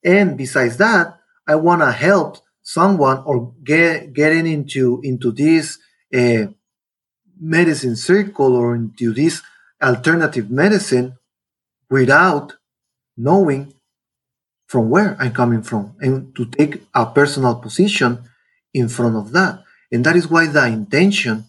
and 0.04 0.36
besides 0.36 0.76
that 0.76 1.18
i 1.46 1.54
want 1.54 1.80
to 1.80 1.92
help 1.92 2.38
someone 2.62 3.22
or 3.24 3.54
get 3.62 4.12
getting 4.12 4.46
into 4.46 5.00
into 5.04 5.30
this 5.30 5.78
uh, 6.14 6.46
medicine 7.38 7.96
circle 7.96 8.56
or 8.56 8.74
into 8.74 9.12
this 9.12 9.42
alternative 9.82 10.50
medicine 10.50 11.16
without 11.90 12.54
knowing 13.16 13.72
from 14.66 14.90
where 14.90 15.16
I'm 15.20 15.32
coming 15.32 15.62
from 15.62 15.94
and 16.00 16.34
to 16.36 16.44
take 16.46 16.82
a 16.94 17.06
personal 17.06 17.56
position 17.56 18.24
in 18.74 18.88
front 18.88 19.16
of 19.16 19.32
that. 19.32 19.62
And 19.92 20.04
that 20.04 20.16
is 20.16 20.28
why 20.28 20.46
the 20.46 20.66
intention 20.66 21.44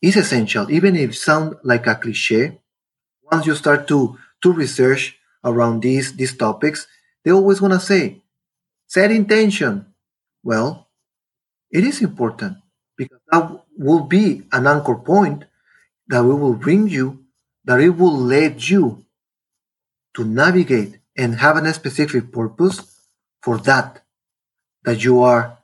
is 0.00 0.16
essential, 0.16 0.70
even 0.70 0.94
if 0.96 1.10
it 1.10 1.14
sounds 1.14 1.56
like 1.64 1.86
a 1.86 1.96
cliche. 1.96 2.58
Once 3.30 3.46
you 3.46 3.54
start 3.54 3.88
to, 3.88 4.16
to 4.42 4.52
research 4.52 5.18
around 5.44 5.80
these, 5.82 6.14
these 6.14 6.36
topics, 6.36 6.86
they 7.24 7.30
always 7.30 7.60
want 7.60 7.74
to 7.74 7.80
say, 7.80 8.22
set 8.86 9.10
intention, 9.10 9.86
well, 10.42 10.88
it 11.70 11.84
is 11.84 12.02
important 12.02 12.58
because 12.96 13.18
that 13.30 13.62
will 13.76 14.04
be 14.04 14.42
an 14.52 14.66
anchor 14.66 14.96
point 14.96 15.44
that 16.08 16.24
we 16.24 16.34
will 16.34 16.54
bring 16.54 16.88
you, 16.88 17.24
that 17.64 17.80
it 17.80 17.90
will 17.90 18.16
lead 18.16 18.62
you 18.68 19.04
to 20.14 20.24
navigate 20.24 20.98
and 21.16 21.36
have 21.36 21.56
a 21.56 21.74
specific 21.74 22.32
purpose 22.32 23.00
for 23.42 23.58
that 23.58 24.02
that 24.84 25.04
you 25.04 25.22
are 25.22 25.58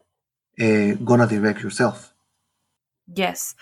uh, 0.61 0.93
gonna 1.05 1.27
direct 1.27 1.63
yourself. 1.63 2.13
Yes. 3.13 3.55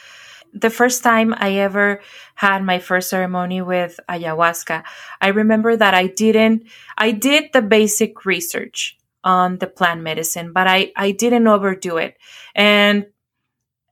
The 0.53 0.71
first 0.71 1.03
time 1.03 1.35
I 1.37 1.55
ever 1.55 2.01
had 2.35 2.63
my 2.65 2.79
first 2.79 3.11
ceremony 3.11 3.63
with 3.63 4.01
ayahuasca, 4.09 4.85
I 5.21 5.29
remember 5.29 5.77
that 5.77 5.95
I 5.95 6.07
didn't, 6.07 6.65
I 6.97 7.11
did 7.13 7.53
the 7.53 7.63
basic 7.63 8.25
research 8.25 8.97
on 9.25 9.59
the 9.59 9.67
plant 9.67 10.03
medicine, 10.03 10.53
but 10.53 10.67
I, 10.67 10.93
I 10.97 11.11
didn't 11.11 11.47
overdo 11.47 11.97
it. 11.97 12.17
And 12.55 13.07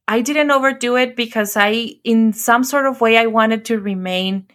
I 0.06 0.20
didn't 0.20 0.50
overdo 0.50 0.96
it 0.96 1.16
because 1.16 1.56
I, 1.56 1.96
in 2.04 2.32
some 2.32 2.62
sort 2.62 2.86
of 2.86 3.00
way, 3.00 3.16
I 3.16 3.26
wanted 3.26 3.64
to 3.66 3.80
remain 3.80 4.46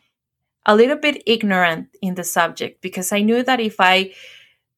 a 0.65 0.75
little 0.75 0.97
bit 0.97 1.23
ignorant 1.25 1.89
in 2.01 2.13
the 2.15 2.23
subject 2.23 2.81
because 2.81 3.11
I 3.11 3.21
knew 3.21 3.41
that 3.43 3.59
if 3.59 3.77
I, 3.79 4.13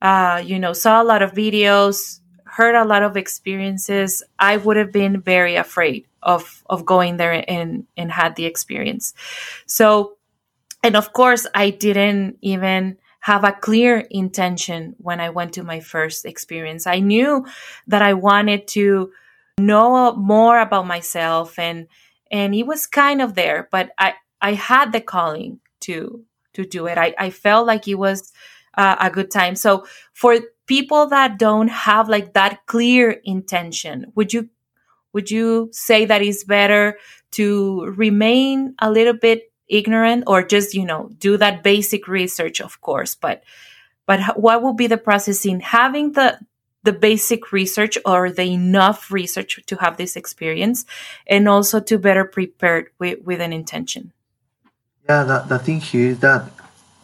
uh, 0.01 0.41
you 0.43 0.57
know, 0.57 0.71
saw 0.71 1.01
a 1.01 1.03
lot 1.03 1.21
of 1.21 1.33
videos, 1.33 2.20
heard 2.61 2.75
a 2.75 2.85
lot 2.85 3.01
of 3.01 3.17
experiences, 3.17 4.21
I 4.37 4.57
would 4.57 4.77
have 4.77 4.91
been 4.91 5.19
very 5.19 5.55
afraid 5.55 6.05
of 6.21 6.63
of 6.67 6.85
going 6.85 7.17
there 7.17 7.43
and 7.47 7.87
and 7.97 8.11
had 8.11 8.35
the 8.35 8.45
experience. 8.45 9.15
So, 9.65 10.17
and 10.83 10.95
of 10.95 11.11
course, 11.11 11.47
I 11.55 11.71
didn't 11.71 12.37
even 12.41 12.97
have 13.21 13.43
a 13.43 13.57
clear 13.67 14.05
intention 14.11 14.95
when 14.99 15.19
I 15.19 15.29
went 15.29 15.53
to 15.53 15.63
my 15.63 15.79
first 15.79 16.25
experience. 16.25 16.85
I 16.85 16.99
knew 16.99 17.45
that 17.87 18.03
I 18.03 18.13
wanted 18.13 18.67
to 18.77 19.11
know 19.57 20.15
more 20.15 20.59
about 20.59 20.85
myself 20.85 21.57
and 21.57 21.87
and 22.31 22.53
it 22.55 22.67
was 22.67 22.85
kind 22.85 23.21
of 23.21 23.33
there, 23.33 23.67
but 23.71 23.89
I 23.97 24.13
I 24.39 24.53
had 24.53 24.91
the 24.91 25.01
calling 25.01 25.59
to 25.87 26.23
to 26.53 26.63
do 26.63 26.85
it. 26.85 26.97
I 26.97 27.15
I 27.17 27.29
felt 27.31 27.65
like 27.65 27.87
it 27.87 27.97
was 27.97 28.31
uh, 28.77 28.97
a 28.99 29.09
good 29.09 29.31
time. 29.31 29.55
So 29.55 29.85
for 30.13 30.39
people 30.67 31.07
that 31.07 31.37
don't 31.37 31.69
have 31.69 32.09
like 32.09 32.33
that 32.33 32.65
clear 32.65 33.11
intention, 33.23 34.11
would 34.15 34.33
you 34.33 34.49
would 35.13 35.29
you 35.29 35.69
say 35.71 36.05
that 36.05 36.21
it's 36.21 36.43
better 36.43 36.97
to 37.31 37.85
remain 37.97 38.75
a 38.79 38.89
little 38.89 39.13
bit 39.13 39.51
ignorant 39.67 40.23
or 40.27 40.43
just 40.43 40.73
you 40.73 40.85
know 40.85 41.09
do 41.17 41.37
that 41.37 41.63
basic 41.63 42.05
research 42.07 42.59
of 42.59 42.81
course 42.81 43.15
but 43.15 43.41
but 44.05 44.19
what 44.37 44.61
will 44.61 44.73
be 44.73 44.87
the 44.87 44.97
process 44.97 45.45
in 45.45 45.61
having 45.61 46.11
the 46.11 46.37
the 46.83 46.91
basic 46.91 47.53
research 47.53 47.97
or 48.05 48.29
the 48.29 48.43
enough 48.43 49.11
research 49.11 49.59
to 49.67 49.77
have 49.77 49.95
this 49.95 50.17
experience 50.17 50.85
and 51.25 51.47
also 51.47 51.79
to 51.79 51.97
better 51.99 52.25
prepare 52.25 52.87
with, 52.97 53.21
with 53.21 53.39
an 53.39 53.53
intention? 53.53 54.11
Yeah 55.07 55.23
the, 55.23 55.39
the 55.47 55.59
thing 55.59 55.79
here 55.79 56.09
is 56.09 56.19
that 56.19 56.51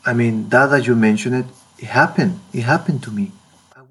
i 0.05 0.11
mean 0.11 0.49
that 0.49 0.67
that 0.67 0.85
you 0.85 0.95
mentioned 0.95 1.35
it 1.35 1.45
it 1.79 1.85
happened. 1.85 2.39
It 2.53 2.61
happened 2.61 3.03
to 3.03 3.11
me 3.11 3.31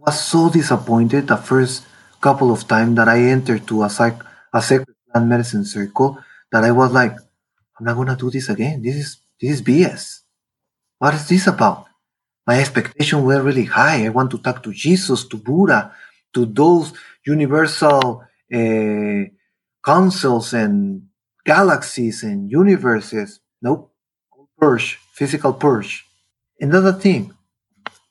was 0.07 0.21
so 0.21 0.49
disappointed 0.49 1.27
the 1.27 1.37
first 1.37 1.85
couple 2.21 2.51
of 2.51 2.67
times 2.67 2.97
that 2.97 3.09
i 3.09 3.19
entered 3.21 3.67
to 3.67 3.83
a 3.83 3.91
psych 3.91 4.17
a 4.55 4.63
sacred 4.63 4.97
plant 5.11 5.27
medicine 5.29 5.65
circle 5.65 6.19
that 6.51 6.65
i 6.65 6.71
was 6.71 6.93
like 6.93 7.17
I'm 7.79 7.85
not 7.85 7.97
gonna 7.97 8.17
do 8.17 8.31
this 8.31 8.49
again. 8.49 8.83
This 8.83 8.97
is 8.97 9.21
this 9.41 9.51
is 9.53 9.63
BS. 9.63 10.21
What 10.99 11.15
is 11.15 11.29
this 11.29 11.47
about? 11.47 11.87
My 12.47 12.59
expectations 12.59 13.23
were 13.23 13.43
really 13.43 13.65
high. 13.65 14.07
I 14.07 14.09
want 14.09 14.31
to 14.31 14.39
talk 14.39 14.63
to 14.63 14.73
Jesus, 14.73 15.25
to 15.29 15.37
Buddha, 15.37 15.93
to 16.33 16.47
those 16.47 16.93
universal 17.27 18.25
uh, 18.55 19.23
councils 19.85 20.55
and 20.55 21.09
galaxies 21.45 22.23
and 22.23 22.51
universes. 22.51 23.41
Nope. 23.61 23.93
Purge, 24.59 24.99
physical 25.13 25.53
purge. 25.53 26.07
Another 26.59 26.93
thing 26.93 27.35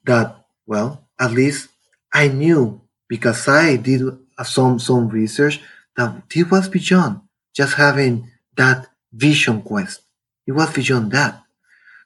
that, 0.05 0.45
well, 0.67 1.07
at 1.19 1.31
least 1.31 1.69
I 2.15 2.29
knew 2.29 2.81
because 3.09 3.45
I 3.49 3.75
did 3.75 4.01
some 4.45 4.79
some 4.79 5.09
research 5.09 5.59
that 5.97 6.29
this 6.29 6.49
was 6.49 6.69
beyond 6.69 7.19
just 7.53 7.73
having 7.73 8.31
that 8.55 8.87
vision 9.11 9.61
quest. 9.61 10.01
It 10.47 10.53
was 10.53 10.71
beyond 10.71 11.11
that. 11.11 11.43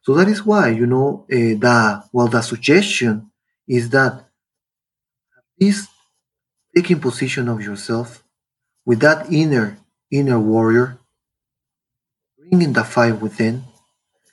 So 0.02 0.16
that 0.16 0.28
is 0.28 0.44
why, 0.44 0.70
you 0.70 0.88
know, 0.88 1.28
uh, 1.32 1.54
the, 1.64 2.04
well, 2.12 2.28
the 2.28 2.42
suggestion 2.42 3.30
is 3.68 3.92
that 3.92 4.26
taking 6.76 7.00
position 7.00 7.48
of 7.48 7.62
yourself 7.62 8.24
with 8.88 9.02
that 9.02 9.32
inner, 9.32 9.78
inner 10.10 10.40
warrior, 10.40 10.98
bringing 12.36 12.74
the 12.74 12.84
fire 12.84 13.14
within, 13.14 13.64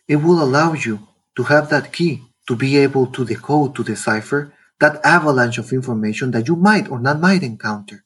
it 0.08 0.16
will 0.16 0.42
allow 0.42 0.72
you 0.72 1.06
to 1.36 1.42
have 1.42 1.68
that 1.68 1.92
key 1.92 2.22
to 2.48 2.56
be 2.56 2.78
able 2.78 3.08
to 3.08 3.26
decode, 3.26 3.74
to 3.74 3.84
decipher 3.84 4.54
that 4.80 5.00
avalanche 5.04 5.58
of 5.58 5.72
information 5.72 6.30
that 6.32 6.48
you 6.48 6.56
might 6.56 6.88
or 6.90 7.00
not 7.00 7.20
might 7.20 7.42
encounter. 7.42 8.04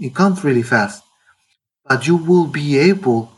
It 0.00 0.14
comes 0.14 0.42
really 0.42 0.62
fast, 0.62 1.02
but 1.84 2.06
you 2.06 2.16
will 2.16 2.46
be 2.46 2.78
able 2.78 3.32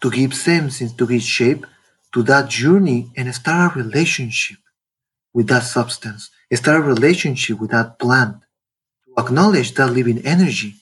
to 0.00 0.10
give 0.10 0.34
sense 0.34 0.78
to 0.78 1.06
give 1.06 1.22
shape 1.22 1.66
to 2.12 2.22
that 2.24 2.48
journey 2.48 3.10
and 3.16 3.34
start 3.34 3.76
a 3.76 3.78
relationship 3.78 4.58
with 5.32 5.48
that 5.48 5.62
substance, 5.62 6.30
start 6.52 6.78
a 6.78 6.82
relationship 6.82 7.60
with 7.60 7.70
that 7.70 7.98
plant, 7.98 8.36
to 9.04 9.22
acknowledge 9.22 9.74
that 9.74 9.92
living 9.92 10.24
energy. 10.24 10.74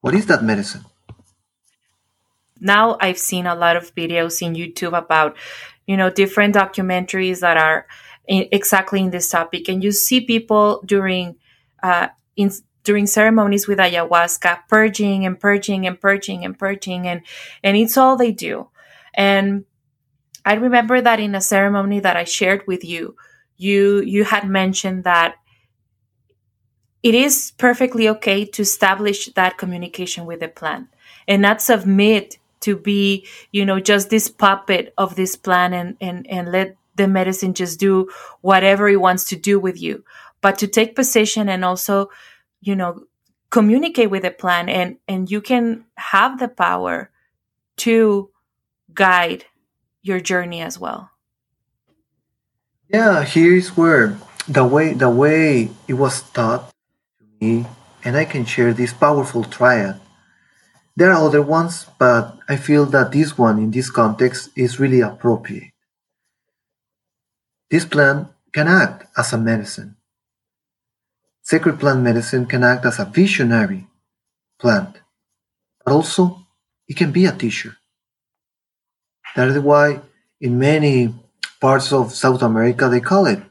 What 0.00 0.14
is 0.14 0.26
that 0.26 0.44
medicine? 0.44 0.84
Now 2.60 2.96
I've 3.00 3.18
seen 3.18 3.46
a 3.46 3.54
lot 3.54 3.76
of 3.76 3.94
videos 3.94 4.42
in 4.42 4.54
YouTube 4.54 4.96
about, 4.96 5.36
you 5.86 5.96
know, 5.96 6.10
different 6.10 6.54
documentaries 6.54 7.40
that 7.40 7.56
are 7.56 7.86
in, 8.26 8.48
exactly 8.52 9.00
in 9.00 9.10
this 9.10 9.28
topic, 9.28 9.68
and 9.68 9.82
you 9.82 9.92
see 9.92 10.20
people 10.20 10.82
during 10.84 11.36
uh, 11.82 12.08
in 12.36 12.50
during 12.84 13.06
ceremonies 13.06 13.66
with 13.66 13.78
ayahuasca, 13.78 14.60
purging 14.68 15.26
and 15.26 15.38
purging 15.40 15.86
and 15.86 16.00
purging 16.00 16.44
and 16.44 16.58
purging, 16.58 17.06
and 17.06 17.22
and 17.62 17.76
it's 17.76 17.96
all 17.96 18.16
they 18.16 18.32
do. 18.32 18.68
And 19.14 19.64
I 20.44 20.54
remember 20.54 21.00
that 21.00 21.18
in 21.18 21.34
a 21.34 21.40
ceremony 21.40 22.00
that 22.00 22.16
I 22.16 22.24
shared 22.24 22.66
with 22.66 22.84
you, 22.84 23.16
you 23.56 24.00
you 24.02 24.24
had 24.24 24.48
mentioned 24.48 25.04
that 25.04 25.36
it 27.02 27.14
is 27.14 27.52
perfectly 27.58 28.08
okay 28.08 28.44
to 28.44 28.62
establish 28.62 29.26
that 29.34 29.58
communication 29.58 30.26
with 30.26 30.40
the 30.40 30.48
plant 30.48 30.88
and 31.28 31.42
not 31.42 31.62
submit 31.62 32.38
to 32.60 32.76
be, 32.76 33.26
you 33.52 33.64
know, 33.64 33.80
just 33.80 34.10
this 34.10 34.28
puppet 34.28 34.92
of 34.96 35.16
this 35.16 35.36
plant 35.36 35.74
and 35.74 35.96
and 36.00 36.26
and 36.28 36.52
let 36.52 36.76
the 36.96 37.08
medicine 37.08 37.54
just 37.54 37.78
do 37.78 38.08
whatever 38.40 38.88
it 38.88 39.00
wants 39.00 39.24
to 39.26 39.36
do 39.36 39.60
with 39.60 39.80
you, 39.80 40.04
but 40.40 40.58
to 40.58 40.66
take 40.66 40.96
position 40.96 41.48
and 41.48 41.64
also 41.64 42.10
you 42.66 42.74
know, 42.74 43.06
communicate 43.50 44.10
with 44.10 44.22
the 44.22 44.30
plant 44.30 44.68
and, 44.68 44.96
and 45.06 45.30
you 45.30 45.40
can 45.40 45.84
have 45.96 46.38
the 46.38 46.48
power 46.48 47.10
to 47.76 48.30
guide 48.92 49.44
your 50.02 50.20
journey 50.20 50.60
as 50.60 50.78
well. 50.78 51.10
Yeah, 52.88 53.24
here's 53.24 53.76
where 53.76 54.18
the 54.48 54.64
way 54.64 54.94
the 54.94 55.10
way 55.10 55.70
it 55.88 55.94
was 55.94 56.22
taught 56.30 56.70
to 57.18 57.24
me, 57.40 57.66
and 58.04 58.16
I 58.16 58.24
can 58.24 58.44
share 58.44 58.72
this 58.72 58.92
powerful 58.92 59.42
triad. 59.42 60.00
There 60.96 61.10
are 61.10 61.26
other 61.26 61.42
ones, 61.42 61.86
but 61.98 62.38
I 62.48 62.56
feel 62.56 62.86
that 62.86 63.12
this 63.12 63.36
one 63.36 63.58
in 63.58 63.70
this 63.70 63.90
context 63.90 64.50
is 64.56 64.78
really 64.78 65.00
appropriate. 65.00 65.72
This 67.70 67.84
plant 67.84 68.28
can 68.52 68.68
act 68.68 69.06
as 69.16 69.32
a 69.32 69.38
medicine. 69.38 69.96
Sacred 71.42 71.78
plant 71.78 72.00
medicine 72.02 72.46
can 72.46 72.62
act 72.64 72.84
as 72.84 72.98
a 72.98 73.04
visionary 73.04 73.86
plant, 74.58 75.00
but 75.84 75.92
also 75.92 76.46
it 76.88 76.96
can 76.96 77.12
be 77.12 77.26
a 77.26 77.32
teacher. 77.32 77.76
That 79.34 79.48
is 79.48 79.58
why 79.58 80.00
in 80.40 80.58
many 80.58 81.14
parts 81.60 81.92
of 81.92 82.12
South 82.12 82.42
America 82.42 82.88
they 82.88 83.00
call 83.00 83.26
it 83.26 83.42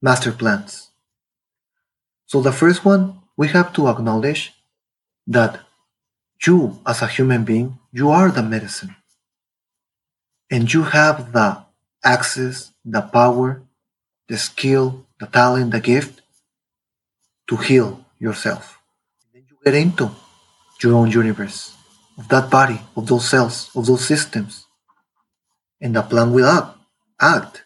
master 0.00 0.32
plants. 0.32 0.90
So 2.26 2.40
the 2.40 2.52
first 2.52 2.84
one, 2.84 3.20
we 3.36 3.48
have 3.48 3.72
to 3.74 3.88
acknowledge 3.88 4.52
that 5.26 5.60
you 6.46 6.80
as 6.86 7.02
a 7.02 7.06
human 7.06 7.44
being, 7.44 7.78
you 7.92 8.10
are 8.10 8.30
the 8.30 8.42
medicine. 8.42 8.96
And 10.50 10.72
you 10.72 10.82
have 10.82 11.32
the 11.32 11.64
access, 12.04 12.72
the 12.84 13.02
power, 13.02 13.62
the 14.28 14.38
skill, 14.38 15.06
the 15.18 15.26
talent, 15.26 15.72
the 15.72 15.80
gift 15.80 16.22
to 17.48 17.56
heal 17.56 18.04
yourself. 18.18 18.78
Then 19.32 19.44
you 19.48 19.56
get 19.64 19.74
into 19.74 20.10
your 20.82 20.94
own 20.94 21.10
universe 21.10 21.76
of 22.16 22.28
that 22.28 22.50
body, 22.50 22.80
of 22.96 23.06
those 23.06 23.28
cells, 23.28 23.70
of 23.74 23.86
those 23.86 24.06
systems. 24.06 24.66
And 25.80 25.96
the 25.96 26.02
plant 26.02 26.32
will 26.32 26.46
act, 26.46 26.76
act 27.20 27.64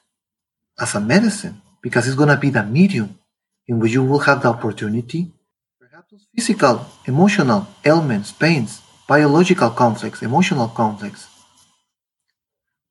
as 0.79 0.95
a 0.95 1.01
medicine 1.01 1.61
because 1.83 2.07
it's 2.07 2.17
going 2.17 2.29
to 2.29 2.37
be 2.37 2.51
the 2.51 2.63
medium 2.63 3.19
in 3.67 3.79
which 3.79 3.93
you 3.93 4.03
will 4.03 4.21
have 4.21 4.43
the 4.43 4.49
opportunity, 4.49 5.33
perhaps 5.81 6.27
physical, 6.35 6.87
emotional 7.07 7.67
ailments, 7.85 8.33
pains, 8.33 8.81
biological 9.09 9.71
conflicts, 9.71 10.23
emotional 10.23 10.69
conflicts. 10.69 11.29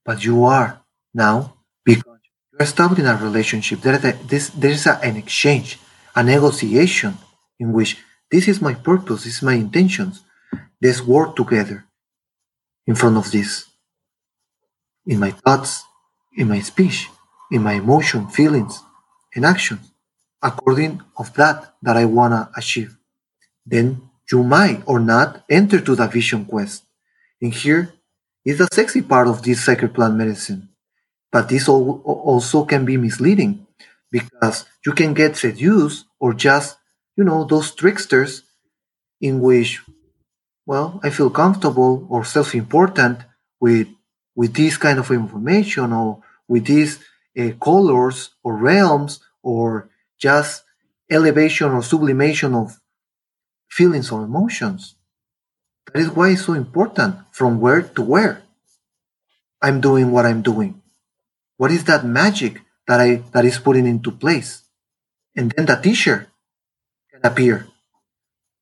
But 0.05 0.23
you 0.23 0.43
are 0.43 0.82
now 1.13 1.55
because 1.85 2.19
you're 2.51 2.61
establishing 2.61 3.05
a 3.05 3.15
relationship. 3.15 3.81
There 3.81 3.95
is, 3.95 4.05
a, 4.05 4.13
this, 4.27 4.49
there 4.49 4.71
is 4.71 4.85
a, 4.85 4.99
an 5.03 5.15
exchange, 5.17 5.79
a 6.15 6.23
negotiation 6.23 7.17
in 7.59 7.73
which 7.73 7.97
this 8.31 8.47
is 8.47 8.61
my 8.61 8.73
purpose, 8.73 9.23
this 9.23 9.37
is 9.37 9.41
my 9.41 9.53
intentions. 9.53 10.23
Let's 10.81 11.01
work 11.01 11.35
together 11.35 11.85
in 12.87 12.95
front 12.95 13.17
of 13.17 13.31
this. 13.31 13.65
In 15.05 15.19
my 15.19 15.31
thoughts, 15.31 15.83
in 16.35 16.49
my 16.49 16.61
speech, 16.61 17.09
in 17.51 17.61
my 17.61 17.73
emotion, 17.73 18.27
feelings, 18.27 18.81
and 19.35 19.45
actions, 19.45 19.91
according 20.41 21.01
of 21.17 21.33
that 21.35 21.73
that 21.81 21.97
I 21.97 22.05
wanna 22.05 22.49
achieve. 22.55 22.97
Then 23.65 24.09
you 24.31 24.43
might 24.43 24.83
or 24.85 24.99
not 24.99 25.43
enter 25.49 25.79
to 25.79 25.95
the 25.95 26.07
vision 26.07 26.45
quest. 26.45 26.83
And 27.41 27.53
here 27.53 27.93
is 28.45 28.57
the 28.57 28.67
sexy 28.71 29.01
part 29.01 29.27
of 29.27 29.43
this 29.43 29.63
sacred 29.63 29.93
plant 29.93 30.15
medicine. 30.15 30.69
But 31.33 31.49
this 31.49 31.67
also 31.67 32.63
can 32.63 32.85
be 32.85 32.95
misleading 32.95 33.65
because 34.11 34.65
you 34.85 34.91
can 34.93 35.15
get 35.15 35.35
seduced 35.35 36.05
or 36.19 36.35
just, 36.35 36.77
you 37.17 37.23
know, 37.23 37.43
those 37.43 37.73
tricksters 37.73 38.43
in 39.19 39.41
which, 39.41 39.81
well, 40.67 40.99
I 41.03 41.09
feel 41.09 41.31
comfortable 41.31 42.05
or 42.11 42.23
self-important 42.23 43.17
with 43.59 43.87
with 44.35 44.53
this 44.53 44.77
kind 44.77 44.99
of 44.99 45.09
information 45.09 45.91
or 45.91 46.21
with 46.47 46.65
these 46.65 46.99
uh, 47.39 47.49
colors 47.59 48.29
or 48.43 48.55
realms 48.55 49.19
or 49.41 49.89
just 50.19 50.63
elevation 51.09 51.71
or 51.71 51.81
sublimation 51.81 52.53
of 52.53 52.79
feelings 53.69 54.11
or 54.11 54.23
emotions. 54.23 54.95
That 55.87 55.99
is 55.99 56.09
why 56.11 56.29
it's 56.29 56.45
so 56.45 56.53
important 56.53 57.15
from 57.31 57.59
where 57.59 57.81
to 57.81 58.01
where 58.03 58.43
I'm 59.61 59.81
doing 59.81 60.11
what 60.11 60.25
I'm 60.25 60.43
doing. 60.43 60.82
What 61.57 61.71
is 61.71 61.83
that 61.85 62.05
magic 62.05 62.61
that 62.87 62.99
I 62.99 63.23
that 63.33 63.45
is 63.45 63.59
putting 63.59 63.85
into 63.85 64.11
place? 64.11 64.63
And 65.35 65.51
then 65.51 65.65
the 65.65 65.75
teacher 65.75 66.27
can 67.11 67.21
appear. 67.23 67.67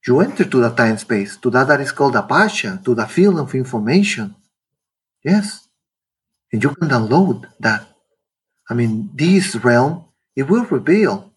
You 0.08 0.19
enter 0.19 0.45
to 0.45 0.60
the 0.62 0.69
time 0.71 0.97
space, 0.97 1.38
to 1.38 1.49
that 1.51 1.67
that 1.67 1.82
is 1.82 1.91
called 1.91 2.15
Akasha, 2.15 2.82
to 2.86 2.95
the 2.95 3.06
field 3.06 3.39
of 3.39 3.54
information. 3.54 4.36
Yes. 5.23 5.67
And 6.51 6.63
you 6.63 6.73
can 6.73 6.89
download 6.89 7.45
that. 7.60 7.88
I 8.69 8.73
mean, 8.73 9.12
this 9.13 9.56
realm, 9.56 10.06
it 10.36 10.49
will 10.49 10.65
reveal. 10.65 11.34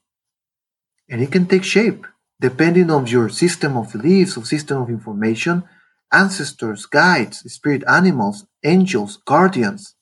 And 1.08 1.22
it 1.22 1.30
can 1.30 1.46
take 1.46 1.64
shape 1.64 2.06
depending 2.40 2.90
on 2.90 3.06
your 3.06 3.28
system 3.28 3.76
of 3.76 3.92
beliefs 3.92 4.36
or 4.36 4.44
system 4.44 4.82
of 4.82 4.88
information, 4.88 5.64
ancestors, 6.12 6.86
guides, 6.86 7.40
spirit 7.52 7.84
animals, 7.88 8.46
angels, 8.64 9.18
guardians, 9.24 9.94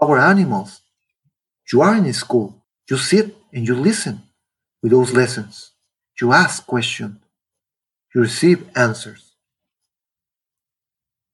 our 0.00 0.18
animals. 0.18 0.80
You 1.72 1.82
are 1.82 1.94
in 1.96 2.12
school. 2.12 2.62
You 2.88 2.96
sit 2.96 3.34
and 3.52 3.66
you 3.66 3.74
listen 3.74 4.22
with 4.82 4.92
those 4.92 5.12
lessons. 5.12 5.72
You 6.20 6.32
ask 6.32 6.66
questions. 6.66 7.18
You 8.14 8.22
receive 8.22 8.68
answers. 8.76 9.32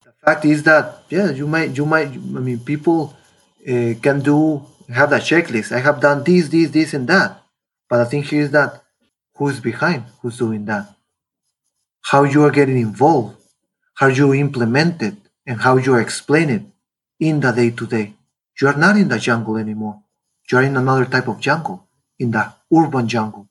The 0.05 0.13
fact 0.25 0.45
is 0.45 0.63
that 0.65 1.03
yeah, 1.11 1.31
you 1.31 1.47
might 1.47 1.77
you 1.77 1.85
might 1.85 2.09
I 2.09 2.41
mean 2.47 2.61
people 2.61 3.17
uh, 3.69 3.95
can 4.01 4.21
do 4.21 4.65
have 4.89 5.11
that 5.11 5.23
checklist. 5.23 5.73
I 5.73 5.81
have 5.81 6.01
done 6.01 6.25
this, 6.25 6.49
this, 6.49 6.71
this, 6.71 6.95
and 6.95 7.09
that. 7.09 7.43
But 7.89 7.99
the 7.99 8.07
thing 8.07 8.23
here 8.23 8.43
is 8.43 8.51
that 8.53 8.83
who's 9.37 9.61
behind, 9.61 10.05
who's 10.21 10.39
doing 10.39 10.65
that, 10.67 10.95
how 12.03 12.25
you 12.25 12.45
are 12.45 12.51
getting 12.51 12.79
involved, 12.79 13.37
how 13.95 14.09
you 14.09 14.35
implement 14.35 15.03
it, 15.03 15.15
and 15.47 15.61
how 15.61 15.77
you 15.77 15.97
explain 15.97 16.51
it 16.51 16.63
in 17.21 17.41
the 17.41 17.53
day 17.53 17.71
to 17.71 17.87
day. 17.87 18.15
You 18.61 18.69
are 18.69 18.77
not 18.77 18.97
in 18.97 19.09
the 19.09 19.19
jungle 19.19 19.57
anymore. 19.57 20.03
You 20.51 20.59
are 20.59 20.63
in 20.63 20.77
another 20.77 21.07
type 21.07 21.29
of 21.29 21.41
jungle, 21.41 21.89
in 22.19 22.31
the 22.31 22.53
urban 22.75 23.09
jungle. 23.09 23.49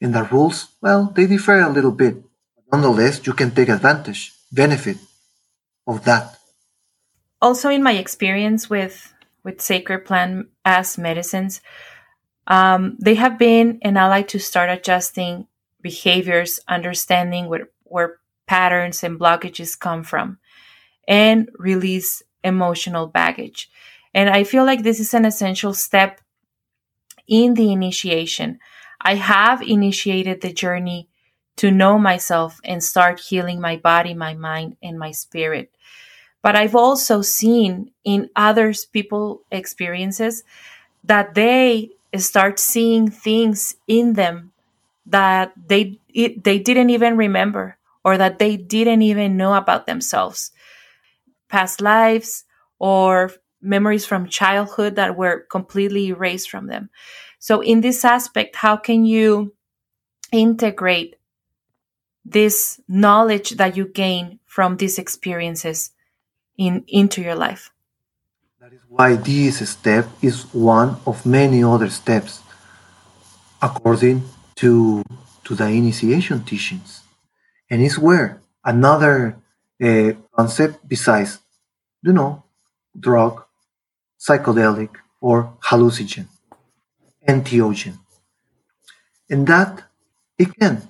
And 0.00 0.14
the 0.14 0.24
rules, 0.24 0.68
well, 0.80 1.12
they 1.14 1.26
differ 1.26 1.60
a 1.60 1.68
little 1.68 1.92
bit. 1.92 2.16
Nonetheless, 2.72 3.26
you 3.26 3.32
can 3.32 3.50
take 3.50 3.68
advantage, 3.68 4.32
benefit 4.52 4.96
of 5.86 6.04
that. 6.04 6.38
Also, 7.42 7.68
in 7.68 7.82
my 7.82 7.92
experience 7.92 8.70
with 8.70 9.12
with 9.42 9.60
sacred 9.60 10.04
plant 10.04 10.48
as 10.64 10.98
medicines, 10.98 11.62
um, 12.46 12.96
they 13.00 13.14
have 13.14 13.38
been 13.38 13.78
an 13.82 13.96
ally 13.96 14.22
to 14.22 14.38
start 14.38 14.68
adjusting 14.68 15.46
behaviors, 15.80 16.60
understanding 16.68 17.48
where, 17.48 17.70
where 17.84 18.18
patterns 18.46 19.02
and 19.02 19.18
blockages 19.18 19.78
come 19.78 20.02
from, 20.02 20.38
and 21.08 21.48
release 21.58 22.22
emotional 22.44 23.06
baggage. 23.06 23.70
And 24.14 24.28
I 24.30 24.44
feel 24.44 24.64
like 24.64 24.82
this 24.82 25.00
is 25.00 25.14
an 25.14 25.24
essential 25.24 25.74
step 25.74 26.20
in 27.28 27.54
the 27.54 27.72
initiation. 27.72 28.58
I 29.00 29.14
have 29.14 29.62
initiated 29.62 30.40
the 30.40 30.52
journey 30.52 31.08
to 31.56 31.70
know 31.70 31.98
myself 31.98 32.60
and 32.64 32.82
start 32.82 33.20
healing 33.20 33.60
my 33.60 33.76
body, 33.76 34.14
my 34.14 34.34
mind, 34.34 34.76
and 34.82 34.98
my 34.98 35.10
spirit. 35.10 35.70
But 36.42 36.56
I've 36.56 36.74
also 36.74 37.22
seen 37.22 37.92
in 38.04 38.30
others 38.34 38.84
people 38.84 39.42
experiences 39.50 40.42
that 41.04 41.34
they 41.34 41.90
start 42.16 42.58
seeing 42.58 43.10
things 43.10 43.76
in 43.86 44.14
them 44.14 44.52
that 45.06 45.52
they 45.56 45.98
it, 46.12 46.44
they 46.44 46.58
didn't 46.58 46.90
even 46.90 47.16
remember 47.16 47.76
or 48.04 48.16
that 48.18 48.38
they 48.38 48.56
didn't 48.56 49.02
even 49.02 49.36
know 49.36 49.54
about 49.54 49.86
themselves 49.86 50.52
past 51.48 51.80
lives 51.80 52.44
or 52.78 53.30
memories 53.62 54.06
from 54.06 54.28
childhood 54.28 54.96
that 54.96 55.16
were 55.16 55.46
completely 55.50 56.08
erased 56.08 56.50
from 56.50 56.66
them. 56.66 56.90
So 57.38 57.60
in 57.60 57.80
this 57.80 58.04
aspect 58.04 58.56
how 58.56 58.76
can 58.76 59.04
you 59.04 59.54
integrate 60.32 61.16
this 62.24 62.80
knowledge 62.86 63.50
that 63.50 63.76
you 63.76 63.86
gain 63.86 64.38
from 64.46 64.76
these 64.76 64.98
experiences 64.98 65.90
in 66.56 66.84
into 66.86 67.22
your 67.22 67.34
life? 67.34 67.72
That 68.60 68.72
is 68.72 68.80
why 68.88 69.16
this 69.16 69.68
step 69.68 70.06
is 70.20 70.42
one 70.52 70.96
of 71.06 71.24
many 71.24 71.64
other 71.64 71.88
steps 71.88 72.42
according 73.62 74.22
to 74.56 75.02
to 75.44 75.54
the 75.54 75.66
initiation 75.66 76.44
teachings. 76.44 77.02
And 77.70 77.82
it's 77.82 77.98
where 77.98 78.40
another 78.64 79.36
uh, 79.82 80.12
concept 80.36 80.86
besides 80.86 81.40
you 82.02 82.12
know 82.12 82.44
drug 82.98 83.44
psychedelic 84.24 84.90
or 85.20 85.36
hallucinogen 85.68 86.26
entheogen 87.28 87.96
and 89.30 89.46
that 89.46 89.84
it 90.38 90.48
can 90.58 90.82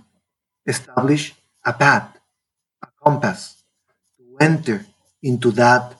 establish 0.66 1.34
a 1.64 1.72
path, 1.72 2.16
a 2.82 2.88
compass 3.04 3.62
to 4.18 4.24
enter 4.40 4.86
into 5.22 5.50
that 5.52 5.94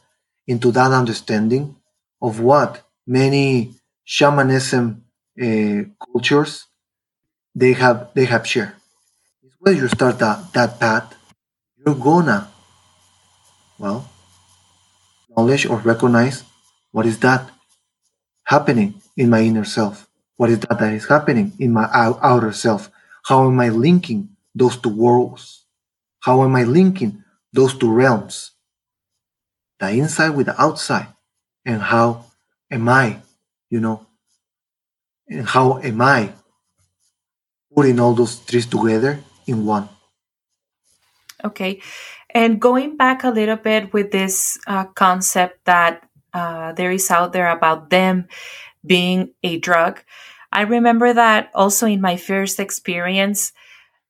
into 0.47 0.73
that 0.73 0.91
understanding 0.93 1.77
of 2.23 2.41
what 2.41 2.83
many 3.07 3.75
shamanism 4.05 5.05
uh, 5.41 5.83
cultures 6.05 6.67
they 7.55 7.73
have 7.73 8.11
they 8.15 8.25
have 8.25 8.47
shared. 8.47 8.73
When 9.59 9.77
you 9.77 9.89
start 9.89 10.19
that, 10.21 10.53
that 10.55 10.81
path, 10.81 11.15
you're 11.77 11.95
gonna 11.95 12.49
well 13.79 14.09
knowledge 15.37 15.67
or 15.67 15.79
recognize 15.79 16.45
what 16.93 17.07
is 17.07 17.19
that 17.21 17.51
happening 18.45 19.01
in 19.17 19.31
my 19.31 19.41
inner 19.41 19.65
self? 19.65 20.09
What 20.37 20.51
is 20.51 20.61
that 20.61 20.79
that 20.79 20.93
is 20.93 21.07
happening 21.07 21.53
in 21.59 21.73
my 21.73 21.89
outer 21.93 22.53
self? 22.53 22.91
How 23.25 23.47
am 23.47 23.61
I 23.61 23.69
linking 23.69 24.31
those 24.55 24.77
two 24.77 24.89
worlds? 24.89 25.65
How 26.21 26.43
am 26.43 26.57
I 26.57 26.65
linking 26.65 27.23
those 27.53 27.77
two 27.77 27.93
realms? 27.93 28.53
The 29.79 29.91
inside 29.91 30.31
with 30.31 30.47
the 30.47 30.61
outside. 30.61 31.09
And 31.65 31.83
how 31.83 32.25
am 32.71 32.89
I, 32.89 33.21
you 33.69 33.81
know, 33.81 34.07
and 35.29 35.47
how 35.47 35.79
am 35.79 36.01
I 36.03 36.33
putting 37.75 38.01
all 38.01 38.15
those 38.15 38.37
three 38.37 38.63
together 38.63 39.21
in 39.47 39.65
one? 39.65 39.89
Okay. 41.45 41.81
And 42.35 42.61
going 42.61 42.97
back 42.97 43.25
a 43.25 43.31
little 43.31 43.57
bit 43.57 43.93
with 43.93 44.11
this 44.11 44.59
uh, 44.67 44.85
concept 44.85 45.65
that 45.65 46.09
uh, 46.33 46.73
there 46.73 46.91
is 46.91 47.11
out 47.11 47.33
there 47.33 47.51
about 47.51 47.91
them 47.91 48.29
being 48.85 49.33
a 49.43 49.59
drug, 49.59 50.03
I 50.53 50.63
remember 50.63 51.13
that 51.13 51.51
also 51.55 51.87
in 51.87 52.01
my 52.01 52.17
first 52.17 52.59
experience, 52.59 53.53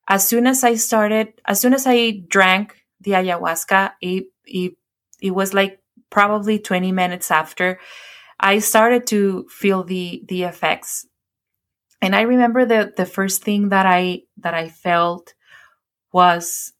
as 0.07 0.27
soon 0.27 0.47
as 0.47 0.63
I 0.63 0.75
started, 0.75 1.33
as 1.45 1.61
soon 1.61 1.73
as 1.73 1.85
I 1.85 2.23
drank 2.27 2.75
the 2.99 3.11
ayahuasca, 3.11 3.91
it, 4.01 4.25
it, 4.45 4.73
it 5.21 5.31
was 5.31 5.53
like 5.53 5.79
probably 6.09 6.57
20 6.59 6.91
minutes 6.91 7.29
after, 7.31 7.79
I 8.39 8.59
started 8.59 9.05
to 9.07 9.45
feel 9.49 9.83
the, 9.83 10.23
the 10.27 10.43
effects. 10.43 11.05
And 12.01 12.15
I 12.15 12.21
remember 12.21 12.65
the, 12.65 12.91
the 12.97 13.05
first 13.05 13.43
thing 13.43 13.69
that 13.69 13.85
I, 13.85 14.23
that 14.37 14.55
I 14.55 14.69
felt 14.69 15.35
was 16.11 16.73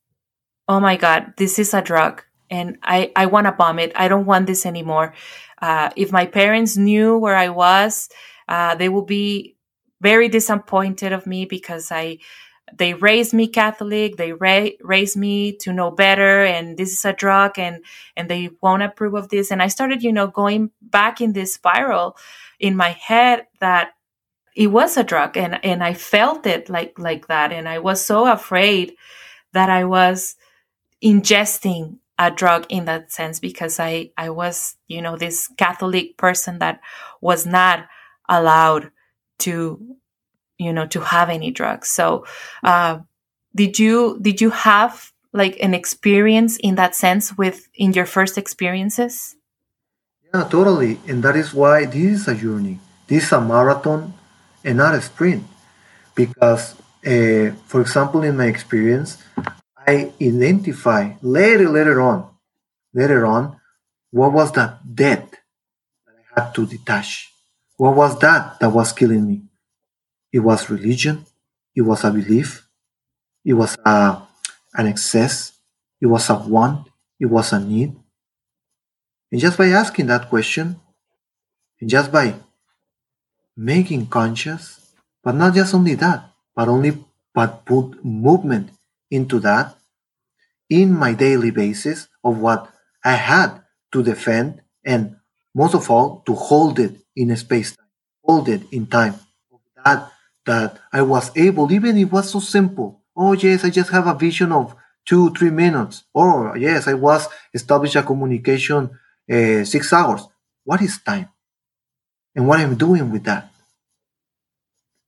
oh 0.71 0.79
my 0.79 0.95
God, 0.95 1.33
this 1.35 1.59
is 1.59 1.73
a 1.73 1.81
drug 1.81 2.23
and 2.51 2.77
I, 2.83 3.11
I 3.15 3.27
want 3.27 3.47
to 3.47 3.53
vomit. 3.53 3.93
I 3.95 4.09
don't 4.09 4.27
want 4.27 4.45
this 4.45 4.65
anymore. 4.65 5.15
Uh, 5.61 5.89
if 5.95 6.11
my 6.11 6.25
parents 6.27 6.77
knew 6.77 7.17
where 7.17 7.35
I 7.35 7.49
was, 7.49 8.09
uh, 8.49 8.75
they 8.75 8.89
would 8.89 9.07
be 9.07 9.55
very 10.01 10.27
disappointed 10.27 11.13
of 11.13 11.25
me 11.25 11.45
because 11.45 11.91
I, 11.91 12.19
they 12.73 12.93
raised 12.93 13.33
me 13.33 13.47
Catholic. 13.47 14.17
They 14.17 14.33
ra- 14.33 14.69
raised 14.81 15.17
me 15.17 15.57
to 15.57 15.73
know 15.73 15.91
better, 15.91 16.43
and 16.43 16.77
this 16.77 16.91
is 16.91 17.05
a 17.05 17.13
drug, 17.13 17.59
and 17.59 17.83
and 18.15 18.29
they 18.29 18.49
won't 18.61 18.83
approve 18.83 19.13
of 19.13 19.29
this. 19.29 19.51
And 19.51 19.61
I 19.61 19.67
started, 19.67 20.03
you 20.03 20.13
know, 20.13 20.27
going 20.27 20.71
back 20.81 21.21
in 21.21 21.33
this 21.33 21.53
spiral 21.53 22.17
in 22.59 22.75
my 22.75 22.91
head 22.91 23.47
that 23.59 23.91
it 24.55 24.67
was 24.67 24.97
a 24.97 25.03
drug, 25.03 25.37
and 25.37 25.63
and 25.65 25.83
I 25.83 25.93
felt 25.93 26.45
it 26.45 26.69
like 26.69 26.97
like 26.97 27.27
that, 27.27 27.51
and 27.51 27.67
I 27.67 27.79
was 27.79 28.05
so 28.05 28.27
afraid 28.31 28.95
that 29.53 29.69
I 29.69 29.85
was 29.85 30.35
ingesting 31.03 31.97
a 32.21 32.29
drug 32.29 32.67
in 32.69 32.85
that 32.85 33.11
sense 33.11 33.39
because 33.39 33.79
I, 33.79 34.11
I 34.15 34.29
was, 34.29 34.75
you 34.87 35.01
know, 35.01 35.17
this 35.17 35.49
Catholic 35.57 36.17
person 36.17 36.59
that 36.59 36.79
was 37.19 37.47
not 37.47 37.87
allowed 38.29 38.91
to, 39.39 39.97
you 40.59 40.71
know, 40.71 40.85
to 40.85 41.01
have 41.01 41.29
any 41.29 41.49
drugs. 41.49 41.89
So, 41.89 42.25
uh, 42.63 42.99
did 43.55 43.79
you, 43.79 44.19
did 44.21 44.39
you 44.39 44.51
have 44.51 45.11
like 45.33 45.57
an 45.63 45.73
experience 45.73 46.57
in 46.57 46.75
that 46.75 46.93
sense 46.93 47.35
with, 47.35 47.67
in 47.73 47.93
your 47.93 48.05
first 48.05 48.37
experiences? 48.37 49.35
Yeah, 50.31 50.43
totally. 50.43 50.99
And 51.07 51.23
that 51.23 51.35
is 51.35 51.55
why 51.55 51.85
this 51.85 52.21
is 52.21 52.27
a 52.27 52.35
journey. 52.35 52.79
This 53.07 53.25
is 53.25 53.31
a 53.31 53.41
marathon 53.41 54.13
and 54.63 54.77
not 54.77 54.93
a 54.93 55.01
sprint. 55.01 55.43
Because, 56.13 56.75
uh, 57.03 57.57
for 57.65 57.81
example, 57.81 58.21
in 58.21 58.37
my 58.37 58.45
experience, 58.45 59.17
I 59.87 60.11
identify 60.21 61.13
later, 61.21 61.69
later 61.69 62.01
on, 62.01 62.29
later 62.93 63.25
on, 63.25 63.59
what 64.11 64.31
was 64.33 64.51
that 64.53 64.79
debt 64.95 65.29
that 66.05 66.15
I 66.35 66.41
had 66.41 66.55
to 66.55 66.65
detach? 66.65 67.31
What 67.77 67.95
was 67.95 68.19
that 68.19 68.59
that 68.59 68.69
was 68.69 68.93
killing 68.93 69.27
me? 69.27 69.41
It 70.31 70.39
was 70.39 70.69
religion. 70.69 71.25
It 71.75 71.81
was 71.81 72.03
a 72.03 72.11
belief. 72.11 72.67
It 73.43 73.53
was 73.53 73.75
a, 73.85 74.21
an 74.75 74.87
excess. 74.87 75.53
It 75.99 76.07
was 76.07 76.29
a 76.29 76.35
want. 76.35 76.87
It 77.19 77.25
was 77.25 77.53
a 77.53 77.59
need. 77.59 77.95
And 79.31 79.41
just 79.41 79.57
by 79.57 79.67
asking 79.67 80.07
that 80.07 80.29
question, 80.29 80.79
and 81.79 81.89
just 81.89 82.11
by 82.11 82.35
making 83.57 84.07
conscious, 84.07 84.93
but 85.23 85.35
not 85.35 85.53
just 85.53 85.73
only 85.73 85.95
that, 85.95 86.29
but 86.55 86.67
only 86.67 87.03
but 87.33 87.65
put 87.65 88.03
movement 88.03 88.69
into 89.11 89.39
that 89.41 89.75
in 90.69 90.91
my 90.93 91.13
daily 91.13 91.51
basis 91.51 92.07
of 92.23 92.37
what 92.39 92.69
I 93.03 93.13
had 93.13 93.61
to 93.91 94.03
defend 94.03 94.61
and 94.85 95.17
most 95.53 95.75
of 95.75 95.89
all 95.89 96.21
to 96.25 96.33
hold 96.33 96.79
it 96.79 96.95
in 97.15 97.35
space 97.35 97.75
time, 97.75 97.87
hold 98.23 98.47
it 98.49 98.61
in 98.71 98.87
time. 98.87 99.15
That 99.83 100.11
that 100.45 100.79
I 100.93 101.01
was 101.01 101.31
able, 101.37 101.71
even 101.71 101.97
if 101.97 102.07
it 102.07 102.11
was 102.11 102.31
so 102.31 102.39
simple. 102.39 103.01
Oh 103.15 103.33
yes, 103.33 103.63
I 103.65 103.69
just 103.69 103.89
have 103.91 104.07
a 104.07 104.15
vision 104.15 104.51
of 104.51 104.75
two, 105.05 105.31
three 105.33 105.49
minutes. 105.51 106.03
Or 106.13 106.57
yes, 106.57 106.87
I 106.87 106.93
was 106.93 107.27
establish 107.53 107.95
a 107.95 108.03
communication 108.03 108.91
uh, 109.31 109.63
six 109.65 109.91
hours. 109.93 110.21
What 110.63 110.81
is 110.81 110.99
time? 111.01 111.29
And 112.35 112.47
what 112.47 112.59
I'm 112.59 112.75
doing 112.75 113.11
with 113.11 113.23
that. 113.25 113.49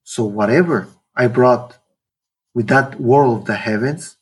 So 0.03 0.25
whatever 0.25 0.87
I 1.15 1.27
brought 1.27 1.77
with 2.53 2.67
that 2.67 2.99
world 2.99 3.41
of 3.41 3.45
the 3.45 3.55
heavens, 3.55 4.17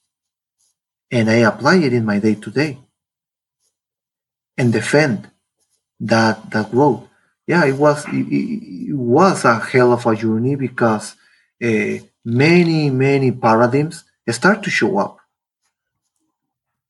and 1.10 1.30
I 1.30 1.44
apply 1.48 1.78
it 1.78 1.94
in 1.94 2.06
my 2.06 2.20
day 2.20 2.36
to 2.36 2.50
day 2.50 2.80
and 4.58 4.72
defend 4.72 5.30
that 6.00 6.52
that 6.52 6.72
growth. 6.72 7.08
Yeah, 7.48 7.66
it 7.66 7.76
was 7.76 8.06
it, 8.08 8.28
it 8.32 8.96
was 8.96 9.46
a 9.46 9.60
hell 9.60 9.94
of 9.94 10.06
a 10.06 10.16
journey 10.16 10.56
because 10.56 11.16
uh, 11.64 11.98
many 12.24 12.90
many 12.90 13.32
paradigms 13.32 14.04
start 14.30 14.64
to 14.64 14.70
show 14.70 14.98
up. 14.98 15.18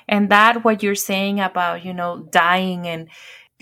And 0.07 0.29
that 0.29 0.63
what 0.63 0.83
you're 0.83 0.95
saying 0.95 1.39
about 1.39 1.83
you 1.85 1.93
know 1.93 2.27
dying 2.31 2.87
and 2.87 3.07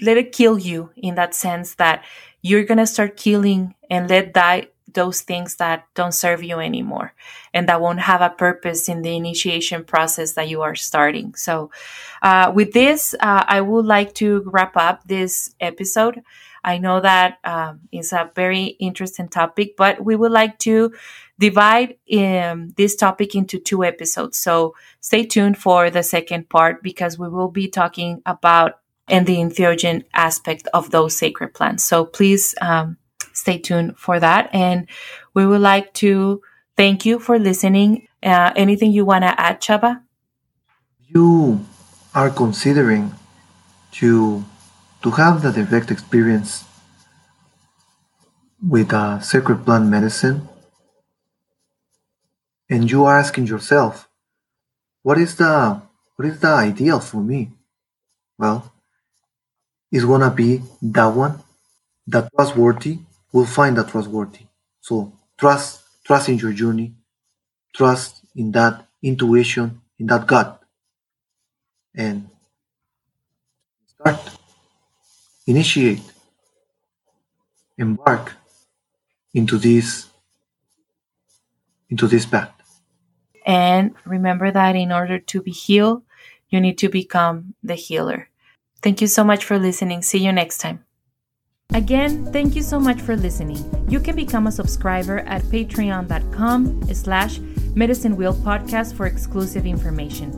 let 0.02 0.18
it 0.18 0.32
kill 0.32 0.58
you 0.58 0.92
in 0.96 1.16
that 1.16 1.36
sense 1.36 1.76
that 1.76 2.04
you're 2.42 2.64
gonna 2.64 2.88
start 2.88 3.18
killing 3.18 3.76
and 3.90 4.10
let 4.10 4.34
die 4.34 4.68
those 4.94 5.22
things 5.22 5.56
that 5.56 5.86
don't 5.96 6.14
serve 6.14 6.44
you 6.44 6.60
anymore 6.60 7.14
and 7.54 7.68
that 7.68 7.82
won't 7.82 8.00
have 8.00 8.22
a 8.22 8.30
purpose 8.30 8.90
in 8.90 9.02
the 9.02 9.16
initiation 9.16 9.84
process 9.84 10.34
that 10.34 10.50
you 10.50 10.62
are 10.62 10.76
starting. 10.76 11.34
So, 11.36 11.72
uh, 12.22 12.52
with 12.54 12.74
this, 12.74 13.16
uh, 13.20 13.44
I 13.48 13.62
would 13.62 13.86
like 13.86 14.14
to 14.16 14.44
wrap 14.46 14.76
up 14.78 15.08
this 15.08 15.54
episode. 15.60 16.22
I 16.64 16.78
know 16.78 17.00
that 17.00 17.38
um, 17.44 17.82
it's 17.92 18.12
a 18.12 18.32
very 18.36 18.66
interesting 18.80 19.30
topic, 19.30 19.76
but 19.78 20.04
we 20.04 20.16
would 20.16 20.32
like 20.32 20.60
to 20.60 20.94
divide 21.40 21.96
um, 22.18 22.74
this 22.76 22.96
topic 22.96 23.34
into 23.34 23.60
two 23.60 23.84
episodes. 23.84 24.38
So, 24.38 24.76
stay 25.00 25.26
tuned 25.26 25.58
for 25.58 25.90
the 25.90 26.04
second 26.04 26.50
part 26.50 26.84
because 26.84 27.18
we 27.18 27.30
will 27.30 27.50
be 27.50 27.68
talking 27.68 28.22
about 28.26 28.80
and 29.08 29.26
the 29.26 29.38
entheogen 29.38 30.04
aspect 30.14 30.68
of 30.72 30.92
those 30.92 31.18
sacred 31.18 31.54
plants. 31.54 31.84
So, 31.84 32.06
please 32.06 32.54
um, 32.62 32.98
stay 33.34 33.58
tuned 33.58 33.98
for 33.98 34.20
that. 34.20 34.50
And 34.54 34.88
we 35.34 35.46
would 35.46 35.62
like 35.62 35.94
to 35.96 36.42
thank 36.76 37.06
you 37.06 37.20
for 37.20 37.40
listening. 37.40 38.08
Uh, 38.22 38.52
anything 38.56 38.92
you 38.92 39.06
want 39.06 39.24
to 39.24 39.40
add, 39.40 39.62
Chava? 39.62 40.02
You 41.08 41.66
are 42.14 42.30
considering 42.30 43.14
to 43.94 44.44
to 45.02 45.12
have 45.12 45.42
the 45.42 45.52
direct 45.52 45.92
experience 45.92 46.66
with 48.62 48.92
a 48.92 49.20
sacred 49.24 49.64
plant 49.64 49.88
medicine, 49.88 50.48
and 52.70 52.92
you 52.92 53.06
are 53.06 53.18
asking 53.18 53.48
yourself, 53.48 54.10
what 55.02 55.18
is 55.18 55.36
the 55.38 55.82
what 56.16 56.28
is 56.28 56.40
the 56.40 56.50
ideal 56.50 57.00
for 57.00 57.22
me? 57.24 57.52
Well, 58.38 58.72
it's 59.92 60.06
gonna 60.06 60.32
be 60.32 60.62
that 60.82 61.08
one 61.16 61.40
that 62.08 62.30
was 62.34 62.56
worthy 62.56 63.00
will 63.32 63.46
find 63.46 63.78
that 63.78 63.90
trustworthy. 63.90 64.46
So 64.82 65.14
trust, 65.38 65.84
trust 66.04 66.30
in 66.30 66.38
your 66.38 66.54
journey, 66.54 66.94
trust 67.76 68.24
in 68.36 68.52
that 68.52 68.86
intuition, 69.02 69.82
in 69.98 70.08
that 70.08 70.28
gut, 70.28 70.62
and 71.96 72.30
start, 73.88 74.20
initiate, 75.48 76.02
embark 77.78 78.34
into 79.34 79.58
this, 79.58 80.08
into 81.90 82.08
this 82.08 82.26
path. 82.26 82.52
And 83.46 83.96
remember 84.06 84.52
that 84.52 84.76
in 84.76 84.92
order 84.92 85.18
to 85.20 85.42
be 85.42 85.52
healed, 85.52 86.04
you 86.50 86.60
need 86.62 86.78
to 86.80 86.90
become 86.90 87.56
the 87.64 87.76
healer. 87.76 88.30
Thank 88.82 89.02
you 89.02 89.08
so 89.08 89.24
much 89.24 89.44
for 89.44 89.58
listening. 89.60 90.02
See 90.02 90.20
you 90.20 90.32
next 90.32 90.60
time. 90.60 90.86
Again, 91.74 92.32
thank 92.34 92.56
you 92.56 92.64
so 92.64 92.80
much 92.80 93.00
for 93.00 93.16
listening. 93.16 93.64
You 93.88 94.00
can 94.00 94.16
become 94.16 94.48
a 94.48 94.52
subscriber 94.52 95.20
at 95.20 95.44
patreon.com 95.44 96.92
slash 96.96 97.38
medicine 97.76 98.16
wheel 98.16 98.34
podcast 98.34 98.96
for 98.96 99.06
exclusive 99.06 99.68
information. 99.68 100.34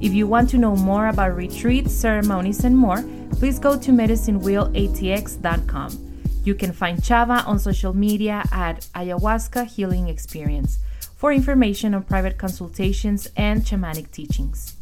If 0.00 0.12
you 0.12 0.28
want 0.28 0.48
to 0.50 0.58
know 0.58 0.76
more 0.76 1.08
about 1.08 1.34
retreats, 1.34 1.92
ceremonies, 1.92 2.62
and 2.62 2.76
more, 2.76 3.02
please 3.32 3.58
go 3.58 3.76
to 3.76 3.90
medicinewheelatx.com. 3.90 6.20
You 6.44 6.54
can 6.54 6.72
find 6.72 6.98
Chava 6.98 7.44
on 7.48 7.58
social 7.58 7.92
media 7.92 8.44
at 8.52 8.82
Ayahuasca 8.94 9.66
Healing 9.66 10.06
Experience 10.08 10.78
for 11.16 11.32
information 11.32 11.94
on 11.94 12.04
private 12.04 12.38
consultations 12.38 13.26
and 13.36 13.62
shamanic 13.62 14.12
teachings. 14.12 14.75